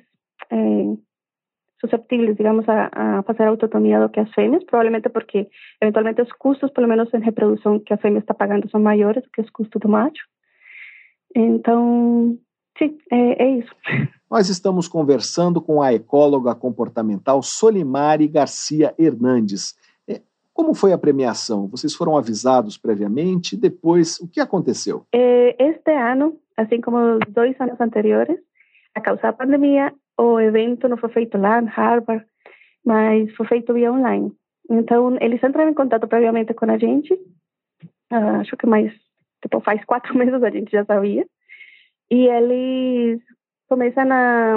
[1.80, 5.48] susceptíveis, digamos, a, a, fazer autotomia do que as fêmeas, provavelmente porque
[5.82, 9.30] eventualmente os custos, pelo menos em reprodução, que a fêmea está pagando são maiores do
[9.30, 10.26] que os custos do macho.
[11.36, 12.38] Então,
[12.78, 13.76] sim, é, é isso.
[14.30, 19.76] Nós estamos conversando com a ecóloga comportamental Solimari Garcia Hernandes.
[20.08, 20.22] É,
[20.54, 21.68] como foi a premiação?
[21.68, 23.56] Vocês foram avisados previamente?
[23.56, 25.06] Depois, o que aconteceu?
[25.14, 28.40] É, este ano, assim como os dois anos anteriores,
[28.96, 32.26] a causa da pandemia, o evento não foi feito lá em Harvard,
[32.86, 34.32] mas foi feito via online.
[34.70, 37.14] Então, eles entraram em contato previamente com a gente.
[38.12, 38.92] Uh, acho que mais,
[39.42, 41.26] tipo, faz quatro meses a gente já sabia.
[42.10, 43.22] E eles
[43.68, 44.56] começam a.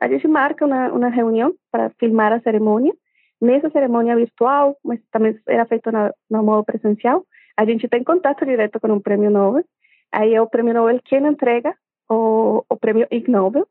[0.00, 2.92] A gente marca uma, uma reunião para filmar a cerimônia.
[3.40, 8.44] Nessa cerimônia virtual, mas também era feito na, no modo presencial, a gente tem contato
[8.44, 9.64] direto com um prêmio Nobel.
[10.12, 11.74] Aí é o prêmio Nobel quem entrega
[12.08, 13.66] o, o prêmio Ig Nobel.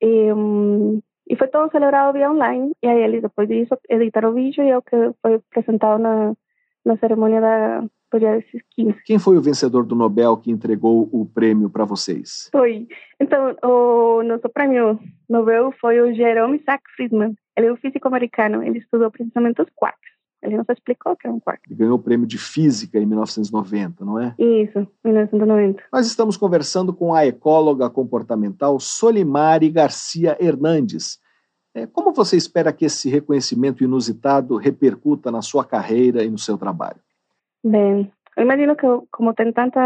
[0.00, 2.72] E, um, e foi todo celebrado via online.
[2.82, 6.34] E aí eles, depois disso, editaram o vídeo e é o que foi apresentado na,
[6.84, 7.84] na cerimônia da,
[8.18, 9.02] dia desses 15.
[9.04, 12.48] Quem foi o vencedor do Nobel que entregou o prêmio para vocês?
[12.52, 12.86] Foi.
[13.20, 14.98] Então, o nosso prêmio
[15.28, 17.34] Nobel foi o Jerome Isaac Friedman.
[17.56, 18.62] Ele é um físico americano.
[18.62, 20.16] Ele estudou precisamente os quarks.
[20.42, 21.60] Ele nos explicou o que é um quark.
[21.66, 24.34] Ele ganhou o prêmio de física em 1990, não é?
[24.38, 25.82] Isso, 1990.
[25.92, 31.18] Nós estamos conversando com a ecóloga comportamental Solimari Garcia Hernandes.
[31.74, 36.56] É, como você espera que esse reconhecimento inusitado repercuta na sua carreira e no seu
[36.56, 37.00] trabalho?
[37.64, 39.80] Bem, eu imagino que como tem tanta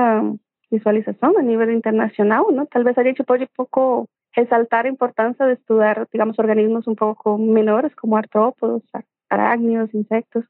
[0.70, 2.66] visualização a nível internacional, não?
[2.66, 7.36] talvez a gente pode um pouco ressaltar a importância de estudar, digamos, organismos um pouco
[7.36, 8.82] menores, como artrópodos,
[9.28, 10.44] arácnidos, insectos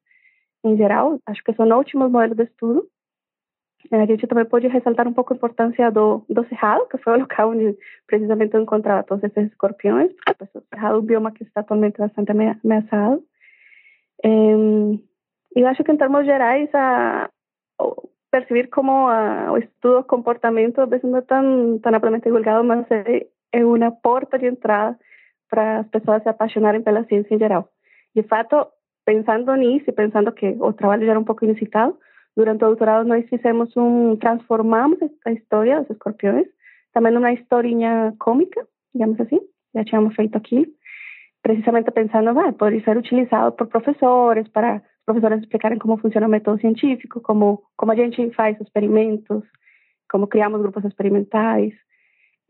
[0.64, 1.18] em geral.
[1.26, 2.86] Acho que são ótimos modelos de estudo.
[3.90, 7.20] A gente também pode ressaltar um pouco a importância do, do cerrado, que foi o
[7.20, 11.42] local onde precisamente eu encontrava todos esses escorpiões, porque o cerrado é um bioma que
[11.44, 13.24] está atualmente bastante ameaçado.
[14.22, 14.98] Um,
[15.54, 17.28] eu acho que, em termos gerais, a,
[18.30, 22.64] perceber como a, o estudo do comportamento, às vezes não é tão, tão amplamente divulgado,
[22.64, 24.96] mas é, é uma porta de entrada
[25.48, 27.68] para as pessoas se apaixonarem pela ciência em geral.
[28.14, 28.66] De fato,
[29.04, 31.98] pensando nisso e pensando que o trabalho já era um pouco inusitado,
[32.36, 36.46] durante o doutorado nós fizemos um, transformamos a história dos escorpiões
[36.92, 39.40] também numa historinha cômica, digamos assim,
[39.74, 40.66] já tínhamos feito aquilo,
[41.42, 46.60] precisamente pensando, ah, pode ser utilizado por professores para professores explicarem como funciona o método
[46.60, 49.42] científico, como, como a gente faz experimentos,
[50.10, 51.72] como criamos grupos experimentais,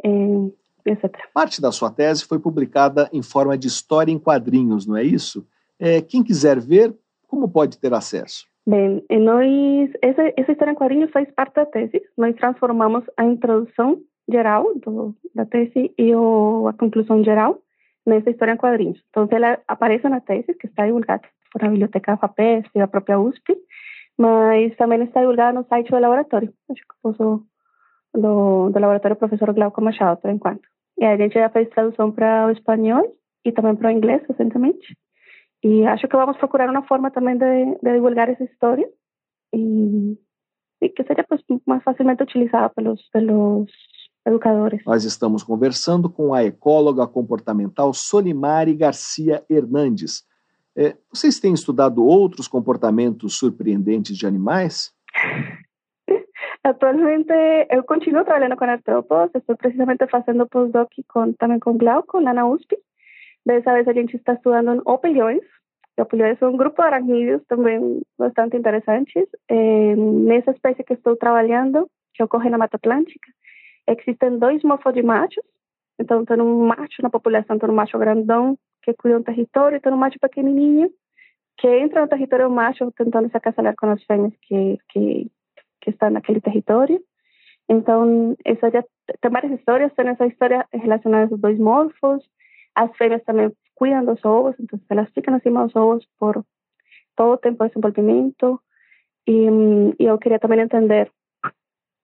[0.05, 0.51] eh,
[0.85, 1.17] etc.
[1.33, 5.47] Parte da sua tese foi publicada em forma de história em quadrinhos, não é isso?
[5.79, 6.95] É, quem quiser ver,
[7.27, 8.47] como pode ter acesso?
[8.67, 12.03] Bem, nós, essa, essa história em quadrinhos faz parte da tese.
[12.17, 17.59] Nós transformamos a introdução geral do, da tese e o, a conclusão geral
[18.07, 19.03] nessa história em quadrinhos.
[19.09, 23.19] Então, ela aparece na tese, que está divulgada por a Biblioteca FAPESP e a própria
[23.19, 23.57] USP,
[24.19, 27.45] mas também está divulgada no site do laboratório, acho que posso,
[28.15, 30.63] do, laboratório professor Glauco Machado, por enquanto.
[30.99, 34.97] E a gente já fez tradução para o espanhol e também para o inglês recentemente.
[35.63, 38.89] E acho que vamos procurar uma forma também de, de divulgar essa história
[39.55, 40.19] e,
[40.81, 43.01] que seja pues, mais facilmente utilizada pelos
[44.27, 44.83] educadores.
[44.85, 50.25] Nós estamos conversando com a ecóloga comportamental Solimari Garcia Hernandes.
[50.77, 54.93] É, vocês têm estudado outros comportamentos surpreendentes de animais?
[56.63, 57.33] Atualmente
[57.71, 62.47] eu continuo trabalhando com artrópodos, estou precisamente fazendo postdoc com, também com Glauco, lá na
[62.47, 62.77] USP.
[63.45, 65.43] Dessa vez a gente está estudando opilhões.
[65.99, 69.27] Opilhões são um grupo de aracnídeos também bastante interessantes.
[69.49, 73.31] É, nessa espécie que estou trabalhando, que ocorre na Mata Atlântica,
[73.89, 75.45] existem dois morfos de machos.
[75.99, 79.81] Então, tem um macho na população, tem um macho grandão que cuida do território, e
[79.81, 80.91] tem um macho pequenininho
[81.59, 85.31] que entra no território macho tentando se acasalar com as fêmeas que, que,
[85.81, 87.01] que estão naquele território.
[87.69, 88.83] Então, essa já,
[89.21, 92.25] tem várias histórias, tem essa história relacionada aos dois morfos,
[92.75, 96.45] as fêmeas também cuidam dos ovos, então elas ficam acima dos ovos por
[97.15, 98.61] todo o tempo de desenvolvimento.
[99.27, 99.47] E,
[99.99, 101.11] e eu queria também entender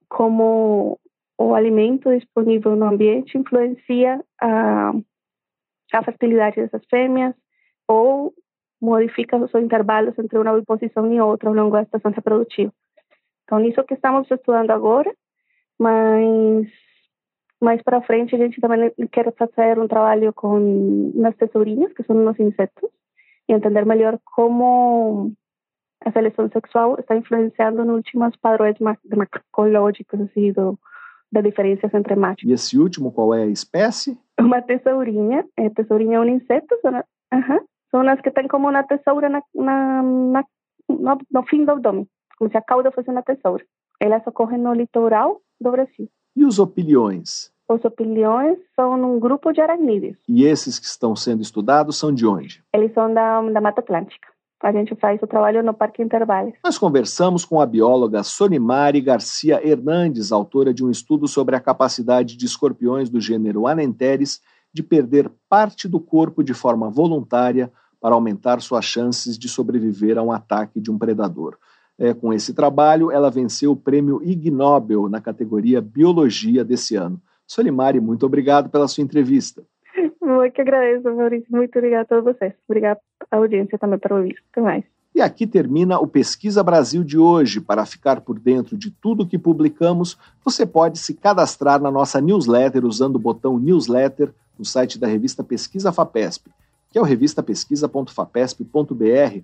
[0.07, 0.99] como
[1.37, 4.93] o alimento disponível no ambiente influencia a,
[5.95, 7.33] a fertilidade dessas fêmeas
[7.87, 8.33] ou
[8.81, 12.71] modifica os intervalos entre uma oviposição e outra ao longo da estação reprodutiva.
[13.43, 15.11] Então, isso que estamos estudando agora,
[15.79, 16.67] mas
[17.61, 22.27] mais para frente a gente também quer fazer um trabalho com nas tesourinhas, que são
[22.27, 22.89] os insetos,
[23.47, 25.31] e entender melhor como
[26.05, 30.77] a seleção sexual está influenciando nos últimos padrões macrocológicos assim, do,
[31.31, 32.43] da diferenças entre machos.
[32.47, 34.17] E esse último, qual é a espécie?
[34.39, 35.45] Uma tesourinha.
[35.57, 37.61] É, tesourinha é um inseto, são, uh -huh,
[37.91, 40.43] são as que têm como uma tesoura na, na, na
[40.87, 42.07] no, no, fim do abdômen,
[42.37, 43.63] como se a cauda fosse uma tesoura.
[43.99, 46.07] Elas ocorrem no litoral do Brasil.
[46.35, 47.51] E os opilhões?
[47.67, 50.17] Os opilhões são um grupo de aracnídeos.
[50.29, 52.63] E esses que estão sendo estudados são de onde?
[52.73, 54.29] Eles são da, da Mata Atlântica.
[54.61, 56.55] A gente faz o trabalho no Parque Intervales.
[56.63, 62.35] Nós conversamos com a bióloga Sonimari Garcia Hernandes, autora de um estudo sobre a capacidade
[62.35, 64.41] de escorpiões do gênero Anenteres
[64.73, 70.23] de perder parte do corpo de forma voluntária para aumentar suas chances de sobreviver a
[70.23, 71.57] um ataque de um predador.
[71.97, 77.19] É, com esse trabalho, ela venceu o prêmio Ig Nobel na categoria Biologia desse ano.
[77.45, 79.63] Solimari, muito obrigado pela sua entrevista.
[79.97, 81.47] Eu que agradeço, Maurício.
[81.49, 82.53] Muito obrigado a todos vocês.
[82.67, 82.99] Obrigado
[83.31, 84.37] à audiência também por ouvir.
[84.51, 84.83] Até mais.
[85.15, 87.59] E aqui termina o Pesquisa Brasil de hoje.
[87.59, 92.85] Para ficar por dentro de tudo que publicamos, você pode se cadastrar na nossa newsletter
[92.85, 96.51] usando o botão newsletter no site da revista Pesquisa FAPESP,
[96.91, 99.41] que é o revistapesquisa.fapesp.br,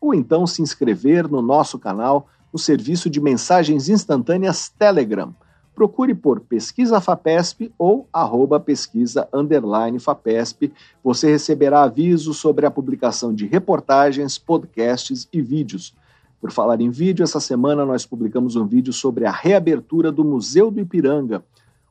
[0.00, 5.34] ou então se inscrever no nosso canal no serviço de mensagens instantâneas Telegram
[5.74, 10.72] procure por Pesquisa FAPESP ou arroba pesquisa underline FAPESP.
[11.02, 15.94] Você receberá avisos sobre a publicação de reportagens, podcasts e vídeos.
[16.40, 20.70] Por falar em vídeo, essa semana nós publicamos um vídeo sobre a reabertura do Museu
[20.70, 21.42] do Ipiranga.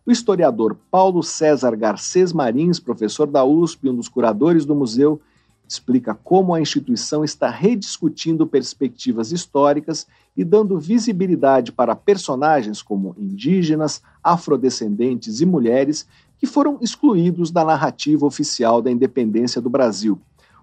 [0.06, 5.20] O historiador Paulo César Garcês Marins, professor da USP e um dos curadores do museu,
[5.68, 10.06] explica como a instituição está rediscutindo perspectivas históricas
[10.36, 16.08] e dando visibilidade para personagens como indígenas, afrodescendentes e mulheres
[16.38, 20.20] que foram excluídos da narrativa oficial da independência do Brasil.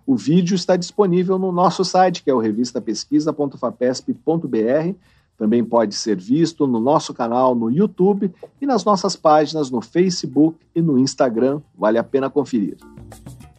[0.06, 4.94] O vídeo está disponível no nosso site, que é o revistapesquisa.fapesp.br.
[5.38, 8.30] Também pode ser visto no nosso canal no YouTube
[8.60, 11.62] e nas nossas páginas no Facebook e no Instagram.
[11.74, 12.76] Vale a pena conferir.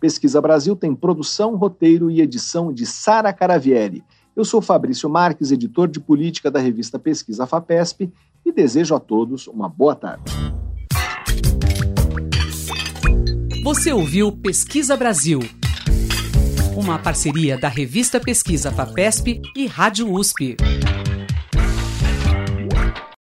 [0.02, 4.04] Pesquisa Brasil tem produção, roteiro e edição de Sara Caravieri.
[4.36, 8.12] Eu sou Fabrício Marques, editor de política da revista Pesquisa FAPESP,
[8.43, 10.24] e desejo a todos uma boa tarde.
[13.64, 15.39] Você ouviu Pesquisa Brasil,
[16.76, 20.58] uma parceria da revista Pesquisa FAPESP e Rádio USP.